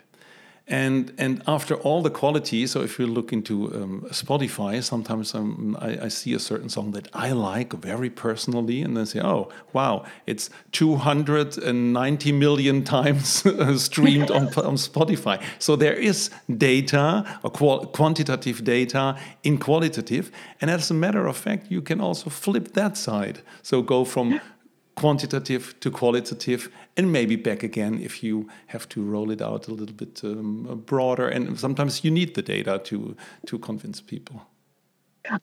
And 0.69 1.12
and 1.17 1.41
after 1.47 1.73
all 1.75 2.03
the 2.03 2.12
quality, 2.12 2.67
so 2.67 2.82
if 2.82 2.99
you 2.99 3.08
look 3.08 3.34
into 3.34 3.73
um, 3.73 4.05
Spotify, 4.12 4.84
sometimes 4.84 5.34
um, 5.34 5.75
I, 5.82 6.05
I 6.05 6.08
see 6.10 6.36
a 6.36 6.39
certain 6.39 6.69
song 6.69 6.91
that 6.91 7.08
I 7.12 7.32
like 7.32 7.73
very 7.73 8.12
personally, 8.12 8.84
and 8.84 8.95
then 8.95 9.08
say, 9.08 9.19
"Oh, 9.19 9.49
wow, 9.73 10.05
it's 10.27 10.51
290 10.73 12.32
million 12.34 12.84
times 12.95 13.43
streamed 13.82 14.29
on, 14.29 14.43
on 14.43 14.77
Spotify." 14.77 15.41
So 15.58 15.75
there 15.75 15.95
is 15.95 16.29
data, 16.55 17.25
or 17.41 17.49
qual- 17.49 17.88
quantitative 17.88 18.63
data, 18.63 19.17
in 19.41 19.58
qualitative, 19.58 20.32
and 20.62 20.69
as 20.69 20.91
a 20.91 20.93
matter 20.93 21.25
of 21.25 21.36
fact, 21.36 21.71
you 21.71 21.82
can 21.82 21.99
also 21.99 22.29
flip 22.29 22.73
that 22.73 22.95
side. 22.95 23.41
So 23.63 23.82
go 23.82 24.05
from 24.05 24.39
quantitative 24.99 25.79
to 25.79 25.89
qualitative 25.91 26.69
and 26.97 27.12
maybe 27.12 27.35
back 27.35 27.63
again 27.63 27.93
if 28.01 28.23
you 28.23 28.47
have 28.67 28.85
to 28.89 29.01
roll 29.01 29.31
it 29.31 29.41
out 29.41 29.67
a 29.67 29.73
little 29.73 29.95
bit 29.95 30.21
um, 30.23 30.83
broader 30.85 31.27
and 31.27 31.59
sometimes 31.59 32.03
you 32.03 32.12
need 32.12 32.35
the 32.35 32.41
data 32.41 32.79
to 32.83 33.15
to 33.45 33.57
convince 33.59 34.01
people 34.01 34.41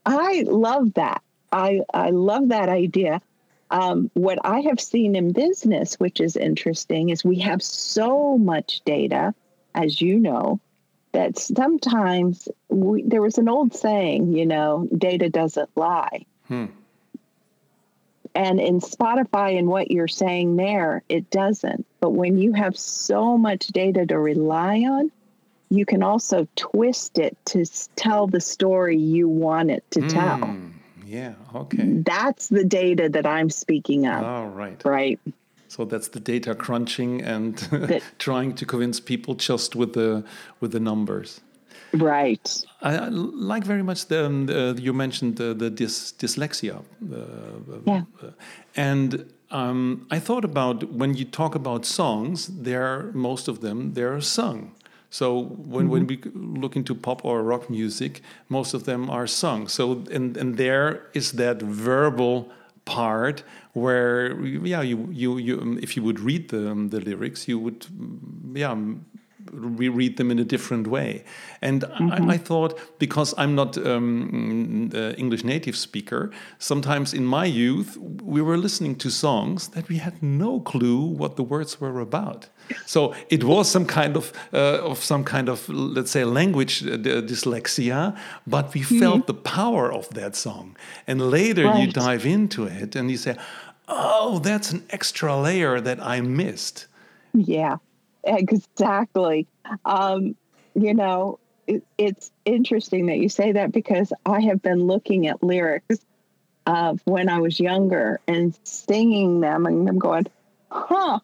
I 0.04 0.44
love 0.46 0.94
that. 0.94 1.22
I 1.52 1.80
I 1.94 2.10
love 2.10 2.48
that 2.48 2.68
idea. 2.68 3.20
Um, 3.70 4.10
what 4.14 4.38
I 4.44 4.60
have 4.60 4.80
seen 4.80 5.16
in 5.16 5.32
business, 5.32 5.94
which 5.94 6.20
is 6.20 6.36
interesting, 6.36 7.10
is 7.10 7.24
we 7.24 7.38
have 7.40 7.62
so 7.62 8.38
much 8.38 8.80
data, 8.84 9.34
as 9.74 10.00
you 10.00 10.18
know, 10.20 10.60
that 11.12 11.36
sometimes 11.38 12.48
we, 12.68 13.02
there 13.02 13.22
was 13.22 13.38
an 13.38 13.48
old 13.48 13.74
saying, 13.74 14.32
you 14.32 14.46
know, 14.46 14.88
data 14.96 15.28
doesn't 15.28 15.68
lie. 15.74 16.26
And 18.36 18.60
in 18.60 18.80
Spotify 18.80 19.58
and 19.58 19.66
what 19.68 19.90
you're 19.90 20.08
saying 20.08 20.56
there, 20.56 21.02
it 21.08 21.30
doesn't. 21.30 21.86
But 22.00 22.10
when 22.10 22.36
you 22.36 22.52
have 22.52 22.76
so 22.76 23.38
much 23.38 23.68
data 23.68 24.04
to 24.04 24.18
rely 24.18 24.80
on, 24.80 25.10
you 25.70 25.86
can 25.86 26.02
also 26.02 26.46
twist 26.54 27.18
it 27.18 27.34
to 27.46 27.64
tell 27.96 28.26
the 28.26 28.40
story 28.40 28.98
you 28.98 29.26
want 29.26 29.70
it 29.70 29.84
to 29.92 30.06
tell. 30.06 30.36
Hmm, 30.36 30.68
yeah 31.06 31.34
okay 31.54 31.84
That's 32.04 32.48
the 32.48 32.64
data 32.64 33.08
that 33.08 33.26
I'm 33.26 33.50
speaking 33.50 34.06
of, 34.06 34.22
all 34.22 34.48
right 34.48 34.80
right? 34.84 35.18
so 35.68 35.84
that's 35.84 36.08
the 36.08 36.20
data 36.20 36.54
crunching 36.54 37.22
and 37.22 38.02
trying 38.18 38.54
to 38.54 38.66
convince 38.66 39.00
people 39.00 39.34
just 39.34 39.74
with 39.74 39.94
the 39.94 40.24
with 40.60 40.72
the 40.72 40.80
numbers 40.80 41.40
Right. 41.98 42.64
I, 42.82 42.96
I 42.96 43.08
like 43.08 43.64
very 43.64 43.82
much 43.82 44.06
the, 44.06 44.26
um, 44.26 44.46
the 44.46 44.78
you 44.78 44.92
mentioned 44.92 45.36
the, 45.36 45.54
the 45.54 45.70
dys, 45.70 46.14
dyslexia 46.14 46.76
uh, 46.76 47.80
Yeah. 47.84 48.02
And 48.76 49.32
um, 49.50 50.06
I 50.10 50.18
thought 50.18 50.44
about 50.44 50.92
when 50.92 51.14
you 51.14 51.24
talk 51.24 51.54
about 51.54 51.84
songs, 51.84 52.46
there 52.46 53.10
most 53.12 53.48
of 53.48 53.60
them 53.60 53.94
they 53.94 54.02
are 54.02 54.20
sung. 54.20 54.72
So 55.08 55.42
when, 55.42 55.88
when 55.88 56.06
we 56.06 56.20
look 56.34 56.76
into 56.76 56.94
pop 56.94 57.24
or 57.24 57.42
rock 57.42 57.70
music, 57.70 58.20
most 58.48 58.74
of 58.74 58.84
them 58.84 59.08
are 59.08 59.26
sung. 59.26 59.68
So 59.68 60.04
and 60.10 60.36
and 60.36 60.56
there 60.56 61.06
is 61.14 61.32
that 61.32 61.62
verbal 61.62 62.50
part 62.84 63.42
where 63.72 64.40
yeah 64.44 64.80
you 64.80 65.08
you, 65.12 65.38
you 65.38 65.60
um, 65.60 65.78
if 65.82 65.96
you 65.96 66.02
would 66.02 66.20
read 66.20 66.48
the 66.48 66.70
um, 66.70 66.88
the 66.88 67.00
lyrics 67.00 67.46
you 67.46 67.58
would 67.58 67.80
mm, 67.80 68.56
yeah 68.56 68.74
we 69.52 69.88
read 69.88 70.16
them 70.16 70.30
in 70.30 70.38
a 70.38 70.44
different 70.44 70.86
way. 70.86 71.24
And 71.60 71.84
I, 71.84 72.34
I 72.34 72.38
thought, 72.38 72.78
because 72.98 73.34
I'm 73.38 73.54
not 73.54 73.76
um, 73.78 74.90
uh, 74.94 75.12
English 75.12 75.44
native 75.44 75.76
speaker, 75.76 76.30
sometimes 76.58 77.14
in 77.14 77.24
my 77.24 77.44
youth 77.44 77.96
we 78.22 78.42
were 78.42 78.56
listening 78.56 78.96
to 78.96 79.10
songs 79.10 79.68
that 79.68 79.88
we 79.88 79.98
had 79.98 80.22
no 80.22 80.60
clue 80.60 81.00
what 81.00 81.36
the 81.36 81.42
words 81.42 81.80
were 81.80 82.00
about. 82.00 82.48
So 82.84 83.14
it 83.28 83.44
was 83.44 83.70
some 83.70 83.86
kind 83.86 84.16
of 84.16 84.32
uh, 84.52 84.90
of 84.90 85.02
some 85.02 85.24
kind 85.24 85.48
of 85.48 85.68
let's 85.68 86.10
say 86.10 86.24
language 86.24 86.82
uh, 86.82 86.96
dyslexia, 86.96 88.16
but 88.46 88.74
we 88.74 88.82
felt 88.82 89.26
the 89.26 89.34
power 89.34 89.92
of 89.92 90.08
that 90.14 90.36
song. 90.36 90.76
And 91.06 91.30
later 91.30 91.78
you 91.78 91.92
dive 91.92 92.26
into 92.26 92.64
it 92.64 92.96
and 92.96 93.10
you 93.10 93.16
say, 93.16 93.36
"Oh, 93.88 94.40
that's 94.40 94.72
an 94.72 94.82
extra 94.90 95.36
layer 95.40 95.80
that 95.80 96.00
I 96.00 96.20
missed." 96.20 96.86
Yeah, 97.32 97.76
exactly. 98.38 99.46
Um, 99.84 100.36
you 100.74 100.94
know, 100.94 101.38
it, 101.66 101.84
it's 101.96 102.30
interesting 102.44 103.06
that 103.06 103.18
you 103.18 103.28
say 103.28 103.52
that 103.52 103.72
because 103.72 104.12
I 104.24 104.40
have 104.42 104.62
been 104.62 104.86
looking 104.86 105.26
at 105.26 105.42
lyrics 105.42 105.98
of 106.66 107.00
when 107.04 107.28
I 107.28 107.38
was 107.38 107.60
younger 107.60 108.20
and 108.26 108.58
singing 108.64 109.40
them, 109.40 109.66
and 109.66 109.88
I'm 109.88 109.98
going, 109.98 110.26
huh, 110.70 111.20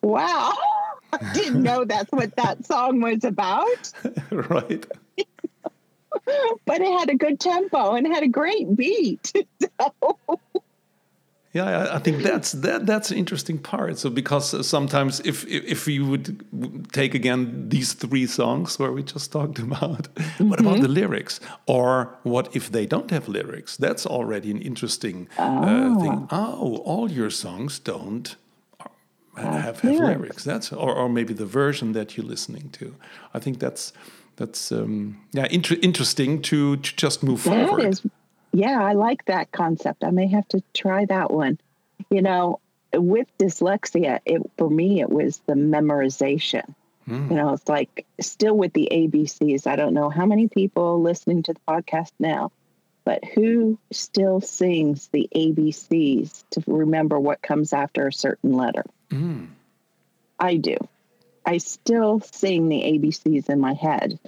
wow. 0.00 0.52
I 1.12 1.32
didn't 1.34 1.62
know 1.62 1.84
that's 1.84 2.10
what 2.10 2.34
that 2.36 2.64
song 2.66 3.00
was 3.00 3.22
about, 3.22 3.92
right. 4.30 4.86
but 6.64 6.80
it 6.80 6.98
had 6.98 7.10
a 7.10 7.14
good 7.14 7.38
tempo 7.38 7.94
and 7.94 8.06
had 8.06 8.22
a 8.22 8.28
great 8.28 8.74
beat. 8.74 9.32
So, 9.60 10.16
Yeah, 11.54 11.96
I- 11.96 11.98
think 11.98 12.22
that's 12.22 12.52
that 12.52 12.86
that's 12.86 13.10
an 13.10 13.18
interesting 13.18 13.58
part. 13.58 13.98
So 13.98 14.10
because 14.10 14.54
uh, 14.54 14.62
sometimes 14.62 15.20
if 15.20 15.44
if 15.46 15.86
you 15.86 16.06
would 16.06 16.36
take 16.92 17.14
again 17.14 17.68
these 17.68 17.92
three 17.94 18.26
songs 18.26 18.78
where 18.78 18.90
we 18.90 19.02
just 19.02 19.30
talked 19.32 19.58
about, 19.70 20.08
what 20.38 20.60
about 20.60 20.80
the 20.80 20.88
lyrics? 20.88 21.40
Or 21.66 22.08
what 22.22 22.56
if 22.56 22.70
they 22.70 22.86
don't 22.86 23.10
have 23.10 23.28
lyrics? 23.28 23.76
That's 23.76 24.06
already 24.06 24.50
an 24.50 24.62
interesting 24.62 25.28
uh, 25.38 26.00
thing. 26.00 26.26
Oh, 26.30 26.76
all 26.84 27.10
your 27.10 27.30
songs 27.30 27.78
don't 27.78 28.36
have, 29.36 29.44
uh, 29.44 29.60
have 29.60 29.84
lyrics. 29.84 30.00
lyrics. 30.18 30.44
That's 30.44 30.72
or, 30.72 30.94
or 30.94 31.08
maybe 31.08 31.34
the 31.34 31.46
version 31.46 31.92
that 31.92 32.16
you're 32.16 32.28
listening 32.30 32.70
to. 32.70 32.94
I 33.34 33.40
think 33.40 33.58
that's 33.58 33.92
that's 34.36 34.72
um, 34.72 35.16
yeah 35.32 35.46
inter- 35.50 35.78
interesting 35.82 36.40
to, 36.42 36.76
to 36.76 36.96
just 36.96 37.22
move 37.22 37.44
That 37.44 37.68
forward. 37.68 38.00
Yeah, 38.52 38.82
I 38.82 38.92
like 38.92 39.24
that 39.26 39.52
concept. 39.52 40.04
I 40.04 40.10
may 40.10 40.28
have 40.28 40.46
to 40.48 40.62
try 40.74 41.04
that 41.06 41.30
one. 41.30 41.58
You 42.10 42.22
know, 42.22 42.60
with 42.92 43.26
dyslexia, 43.38 44.20
it 44.24 44.42
for 44.58 44.68
me 44.68 45.00
it 45.00 45.10
was 45.10 45.40
the 45.46 45.54
memorization. 45.54 46.74
Hmm. 47.06 47.30
You 47.30 47.36
know, 47.36 47.52
it's 47.54 47.68
like 47.68 48.06
still 48.20 48.56
with 48.56 48.72
the 48.72 48.88
ABCs. 48.92 49.66
I 49.66 49.76
don't 49.76 49.94
know 49.94 50.10
how 50.10 50.26
many 50.26 50.48
people 50.48 51.00
listening 51.00 51.42
to 51.44 51.54
the 51.54 51.60
podcast 51.66 52.12
now, 52.18 52.52
but 53.04 53.24
who 53.24 53.78
still 53.90 54.40
sings 54.40 55.08
the 55.08 55.28
ABCs 55.34 56.44
to 56.50 56.62
remember 56.66 57.18
what 57.18 57.42
comes 57.42 57.72
after 57.72 58.06
a 58.06 58.12
certain 58.12 58.52
letter? 58.52 58.84
Mm. 59.10 59.48
I 60.38 60.56
do. 60.56 60.76
I 61.44 61.58
still 61.58 62.20
sing 62.20 62.68
the 62.68 62.82
ABCs 62.82 63.48
in 63.48 63.58
my 63.58 63.72
head 63.72 64.18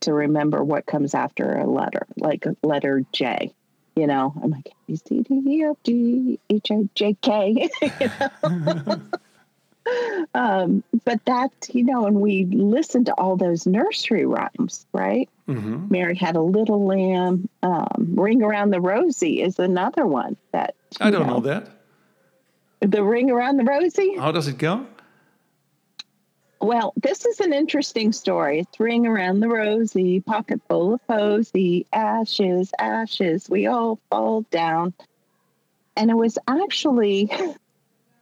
to 0.00 0.14
remember 0.14 0.62
what 0.62 0.86
comes 0.86 1.14
after 1.14 1.58
a 1.58 1.66
letter, 1.66 2.06
like 2.16 2.46
letter 2.62 3.04
J. 3.12 3.52
You 3.94 4.06
know, 4.06 4.32
I'm 4.42 4.50
like 4.50 4.68
A 4.68 4.72
B 4.86 4.96
C 4.96 5.20
D 5.22 5.42
E 5.46 5.64
F 5.64 5.76
G 5.84 6.38
H 6.50 6.70
I 6.70 6.88
J 6.94 7.16
K. 7.20 7.68
you 8.00 8.10
know? 8.20 9.00
um, 10.34 10.82
but 11.04 11.24
that 11.26 11.50
you 11.72 11.84
know, 11.84 12.06
and 12.06 12.20
we 12.20 12.46
listen 12.46 13.04
to 13.04 13.12
all 13.14 13.36
those 13.36 13.66
nursery 13.66 14.26
rhymes, 14.26 14.86
right? 14.92 15.28
hmm 15.46 15.86
Mary 15.90 16.14
had 16.14 16.36
a 16.36 16.40
little 16.40 16.86
lamb. 16.86 17.48
Um, 17.62 18.14
Ring 18.16 18.42
around 18.42 18.70
the 18.70 18.80
rosy 18.80 19.42
is 19.42 19.58
another 19.58 20.06
one 20.06 20.36
that 20.52 20.74
I 21.00 21.10
don't 21.10 21.26
know 21.26 21.40
that. 21.40 21.68
The 22.80 23.04
ring 23.04 23.30
around 23.30 23.58
the 23.58 23.64
rosy. 23.64 24.16
How 24.16 24.32
does 24.32 24.48
it 24.48 24.58
go? 24.58 24.86
Well, 26.62 26.92
this 26.96 27.26
is 27.26 27.40
an 27.40 27.52
interesting 27.52 28.12
story. 28.12 28.60
It's 28.60 28.78
ring 28.78 29.04
around 29.04 29.40
the 29.40 29.48
rosy, 29.48 30.20
pocket 30.20 30.60
full 30.68 30.94
of 30.94 31.06
posy, 31.08 31.86
ashes, 31.92 32.70
ashes, 32.78 33.50
we 33.50 33.66
all 33.66 33.98
fall 34.08 34.42
down. 34.42 34.94
And 35.96 36.08
it 36.08 36.16
was 36.16 36.38
actually 36.46 37.28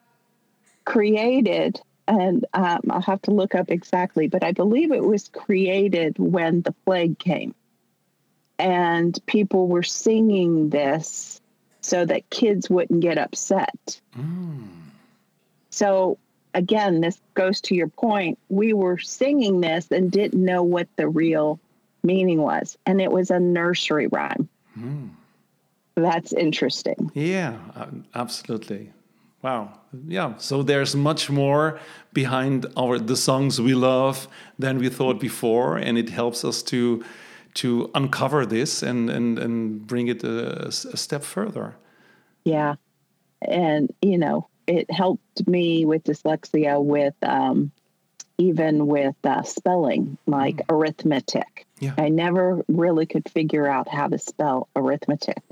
created, 0.87 1.83
and 2.09 2.47
um, 2.55 2.81
I'll 2.89 3.03
have 3.03 3.21
to 3.23 3.31
look 3.31 3.55
up 3.55 3.71
exactly, 3.71 4.27
but 4.27 4.43
I 4.43 4.53
believe 4.53 4.91
it 4.91 5.05
was 5.05 5.29
created 5.29 6.19
when 6.19 6.63
the 6.63 6.73
plague 6.87 7.19
came. 7.19 7.55
And 8.59 9.19
people 9.27 9.69
were 9.69 9.83
singing 9.83 10.71
this 10.71 11.43
so 11.83 12.07
that 12.07 12.31
kids 12.31 12.71
wouldn't 12.71 13.01
get 13.01 13.19
upset. 13.19 14.01
So 15.69 16.17
again, 16.55 17.01
this 17.01 17.21
goes 17.35 17.61
to 17.63 17.75
your 17.75 17.89
point. 17.89 18.39
We 18.49 18.73
were 18.73 18.99
singing 18.99 19.61
this 19.61 19.91
and 19.91 20.11
didn't 20.11 20.45
know 20.45 20.63
what 20.63 20.89
the 20.97 21.09
real 21.09 21.59
meaning 22.03 22.41
was. 22.43 22.79
And 22.87 23.01
it 23.01 23.13
was 23.13 23.31
a 23.31 23.41
nursery 23.41 24.07
rhyme. 24.07 24.49
That's 25.97 26.33
interesting. 26.33 27.11
Yeah, 27.15 27.59
um, 27.75 28.05
absolutely. 28.15 28.93
Wow. 29.43 29.79
Yeah. 30.07 30.35
So 30.37 30.63
there's 30.63 30.95
much 30.95 31.31
more 31.31 31.79
behind 32.13 32.67
our 32.77 32.99
the 32.99 33.17
songs 33.17 33.61
we 33.61 33.75
love 33.75 34.29
than 34.59 34.79
we 34.79 34.89
thought 34.89 35.19
before, 35.19 35.77
and 35.77 35.97
it 35.99 36.11
helps 36.11 36.45
us 36.45 36.63
to 36.65 37.03
to 37.55 37.91
uncover 37.95 38.47
this 38.47 38.83
and 38.83 39.11
and 39.11 39.39
and 39.39 39.87
bring 39.87 40.09
it 40.09 40.23
a, 40.25 40.69
a 40.69 40.97
step 40.97 41.25
further. 41.25 41.77
Yeah. 42.45 42.75
And, 43.43 43.91
you 44.03 44.19
know, 44.19 44.49
it 44.71 44.91
helped 44.91 45.47
me 45.49 45.85
with 45.85 46.05
dyslexia 46.05 46.83
with 46.83 47.15
um, 47.23 47.73
even 48.39 48.87
with 48.87 49.17
uh, 49.25 49.43
spelling, 49.43 50.17
like 50.27 50.63
arithmetic. 50.69 51.67
Yeah. 51.79 51.95
I 51.99 52.09
never 52.09 52.65
really 52.69 53.05
could 53.05 53.29
figure 53.29 53.67
out 53.67 53.89
how 53.89 54.09
to 54.09 54.19
spell 54.19 54.69
arithmetic. 54.75 55.43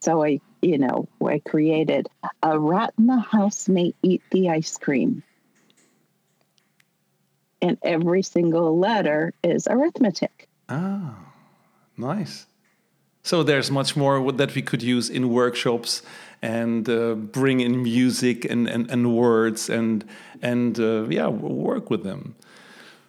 So 0.00 0.22
I, 0.22 0.40
you 0.62 0.78
know, 0.78 1.08
I 1.24 1.40
created 1.40 2.08
a 2.42 2.58
rat 2.58 2.94
in 2.98 3.06
the 3.06 3.18
house 3.18 3.68
may 3.68 3.92
eat 4.02 4.22
the 4.30 4.50
ice 4.50 4.76
cream. 4.76 5.24
And 7.60 7.76
every 7.82 8.22
single 8.22 8.78
letter 8.78 9.32
is 9.42 9.66
arithmetic. 9.66 10.48
Ah, 10.68 11.18
nice. 11.96 12.46
So 13.24 13.42
there's 13.42 13.70
much 13.70 13.96
more 13.96 14.30
that 14.32 14.54
we 14.54 14.62
could 14.62 14.82
use 14.82 15.10
in 15.10 15.30
workshops 15.30 16.02
and 16.42 16.88
uh, 16.88 17.14
bring 17.14 17.60
in 17.60 17.82
music 17.82 18.44
and, 18.44 18.68
and, 18.68 18.90
and 18.90 19.16
words 19.16 19.68
and 19.68 20.04
and 20.42 20.78
uh, 20.78 21.06
yeah 21.08 21.28
work 21.28 21.90
with 21.90 22.04
them. 22.04 22.34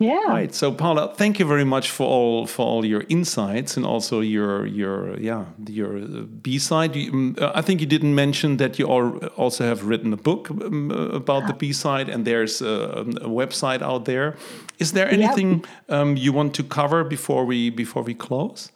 Yeah. 0.02 0.24
Right. 0.30 0.56
So 0.56 0.72
Paula, 0.72 1.14
thank 1.14 1.40
you 1.40 1.46
very 1.46 1.66
much 1.66 1.92
for 1.92 2.08
all 2.08 2.46
for 2.46 2.66
all 2.66 2.86
your 2.86 3.04
insights 3.10 3.76
and 3.76 3.86
also 3.86 4.22
your 4.22 4.66
your 4.66 5.20
yeah 5.20 5.44
your 5.68 6.00
B 6.42 6.58
side. 6.58 6.96
I 7.42 7.62
think 7.62 7.82
you 7.82 7.88
didn't 7.88 8.16
mention 8.16 8.58
that 8.58 8.80
you 8.80 8.86
all 8.86 9.18
also 9.36 9.66
have 9.66 9.84
written 9.84 10.14
a 10.14 10.18
book 10.18 10.50
um, 10.52 10.90
about 10.92 11.48
the 11.48 11.54
B 11.54 11.74
side, 11.74 12.08
and 12.08 12.24
there's 12.24 12.62
a, 12.62 13.04
a, 13.22 13.28
website 13.28 13.82
out 13.82 14.06
there. 14.06 14.38
Is 14.78 14.94
there 14.94 15.10
anything 15.12 15.66
um, 15.90 16.16
you 16.16 16.32
want 16.32 16.54
to 16.56 16.64
cover 16.64 17.04
before 17.04 17.44
we 17.44 17.70
before 17.70 18.04
we 18.04 18.14
close? 18.14 18.72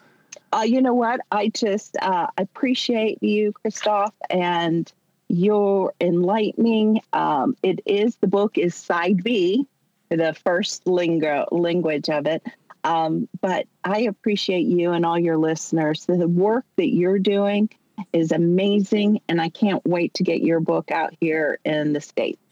Uh, 0.54 0.62
you 0.62 0.84
know 0.84 0.94
what? 0.94 1.20
I 1.32 1.50
just 1.50 1.98
uh, 2.00 2.28
appreciate 2.38 3.24
you, 3.24 3.54
Christoph, 3.54 4.14
and 4.30 4.92
your 5.28 5.94
enlightening. 6.00 7.02
Um, 7.12 7.58
it 7.64 7.80
is 7.88 8.18
the 8.18 8.28
book 8.28 8.60
is 8.60 8.76
side 8.76 9.24
B, 9.24 9.66
the 10.10 10.36
first 10.44 10.86
lingo 10.86 11.48
language 11.52 12.08
of 12.08 12.28
it. 12.28 12.44
Um, 12.84 13.28
but 13.42 13.66
I 13.84 14.02
appreciate 14.02 14.68
you 14.68 14.92
and 14.92 15.08
all 15.08 15.18
your 15.18 15.38
listeners. 15.38 16.06
The 16.06 16.28
work 16.28 16.66
that 16.76 16.94
you're 16.94 17.18
doing 17.18 17.72
is 18.12 18.32
amazing, 18.32 19.22
and 19.28 19.42
I 19.42 19.50
can't 19.50 19.84
wait 19.88 20.14
to 20.16 20.24
get 20.24 20.42
your 20.42 20.60
book 20.60 20.92
out 20.92 21.16
here 21.20 21.58
in 21.66 21.94
the 21.94 22.02
states. 22.02 22.43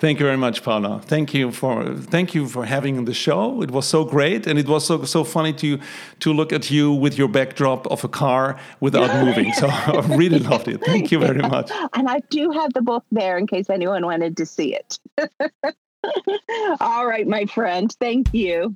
Thank 0.00 0.18
you 0.18 0.24
very 0.24 0.38
much, 0.38 0.62
Paula. 0.62 0.98
Thank 1.04 1.34
you 1.34 1.52
for 1.52 1.94
thank 1.94 2.34
you 2.34 2.48
for 2.48 2.64
having 2.64 3.04
the 3.04 3.12
show. 3.12 3.62
It 3.62 3.70
was 3.70 3.86
so 3.86 4.02
great, 4.02 4.46
and 4.46 4.58
it 4.58 4.66
was 4.66 4.86
so 4.86 5.04
so 5.04 5.24
funny 5.24 5.52
to 5.52 5.78
to 6.20 6.32
look 6.32 6.54
at 6.54 6.70
you 6.70 6.90
with 6.90 7.18
your 7.18 7.28
backdrop 7.28 7.86
of 7.88 8.02
a 8.02 8.08
car 8.08 8.58
without 8.80 9.10
moving. 9.22 9.52
So 9.52 9.68
I 9.68 10.00
really 10.16 10.38
loved 10.38 10.68
it. 10.68 10.82
Thank 10.86 11.12
you 11.12 11.18
very 11.18 11.42
much. 11.42 11.70
And 11.92 12.08
I 12.08 12.20
do 12.30 12.50
have 12.50 12.72
the 12.72 12.80
book 12.80 13.04
there 13.12 13.36
in 13.36 13.46
case 13.46 13.68
anyone 13.68 14.06
wanted 14.06 14.38
to 14.38 14.46
see 14.46 14.74
it. 14.74 14.98
All 16.80 17.06
right, 17.06 17.28
my 17.28 17.44
friend. 17.44 17.94
Thank 18.00 18.32
you. 18.32 18.74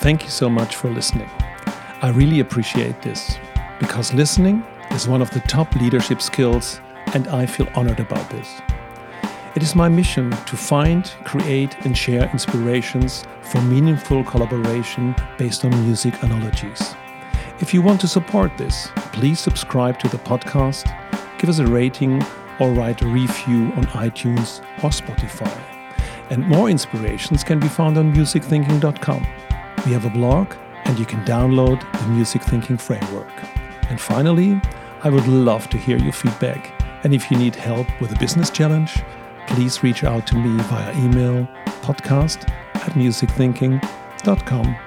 Thank 0.00 0.24
you 0.24 0.30
so 0.30 0.48
much 0.50 0.74
for 0.74 0.90
listening. 0.90 1.30
I 2.02 2.10
really 2.10 2.40
appreciate 2.40 3.02
this 3.02 3.36
because 3.78 4.12
listening 4.14 4.64
is 4.90 5.06
one 5.06 5.22
of 5.22 5.30
the 5.30 5.40
top 5.40 5.74
leadership 5.76 6.20
skills, 6.20 6.80
and 7.16 7.28
I 7.28 7.46
feel 7.46 7.66
honored 7.74 7.98
about 7.98 8.28
this. 8.28 8.60
It 9.54 9.62
is 9.62 9.74
my 9.74 9.88
mission 9.88 10.30
to 10.30 10.54
find, 10.54 11.02
create, 11.24 11.74
and 11.86 11.96
share 11.96 12.30
inspirations 12.30 13.24
for 13.40 13.58
meaningful 13.62 14.22
collaboration 14.22 15.16
based 15.38 15.64
on 15.64 15.70
music 15.86 16.22
analogies. 16.22 16.94
If 17.58 17.72
you 17.72 17.80
want 17.80 18.02
to 18.02 18.06
support 18.08 18.58
this, 18.58 18.88
please 19.14 19.40
subscribe 19.40 19.98
to 20.00 20.08
the 20.08 20.18
podcast, 20.18 20.84
give 21.38 21.48
us 21.48 21.58
a 21.58 21.66
rating, 21.66 22.22
or 22.60 22.72
write 22.72 23.00
a 23.00 23.06
review 23.06 23.72
on 23.76 23.86
iTunes 24.06 24.60
or 24.84 24.90
Spotify. 24.90 25.58
And 26.28 26.46
more 26.46 26.68
inspirations 26.68 27.42
can 27.42 27.58
be 27.58 27.68
found 27.68 27.96
on 27.96 28.12
musicthinking.com. 28.12 29.26
We 29.86 29.92
have 29.92 30.04
a 30.04 30.10
blog, 30.10 30.52
and 30.84 30.98
you 30.98 31.06
can 31.06 31.24
download 31.24 31.80
the 31.98 32.08
Music 32.08 32.42
Thinking 32.42 32.76
Framework. 32.76 33.32
And 33.88 33.98
finally, 33.98 34.60
I 35.02 35.08
would 35.08 35.26
love 35.26 35.70
to 35.70 35.78
hear 35.78 35.96
your 35.96 36.12
feedback. 36.12 36.75
And 37.06 37.14
if 37.14 37.30
you 37.30 37.38
need 37.38 37.54
help 37.54 37.86
with 38.00 38.10
a 38.10 38.18
business 38.18 38.50
challenge, 38.50 39.00
please 39.46 39.84
reach 39.84 40.02
out 40.02 40.26
to 40.26 40.34
me 40.34 40.60
via 40.64 40.92
email 41.04 41.46
podcast 41.80 42.50
at 42.74 42.94
musicthinking.com. 42.94 44.85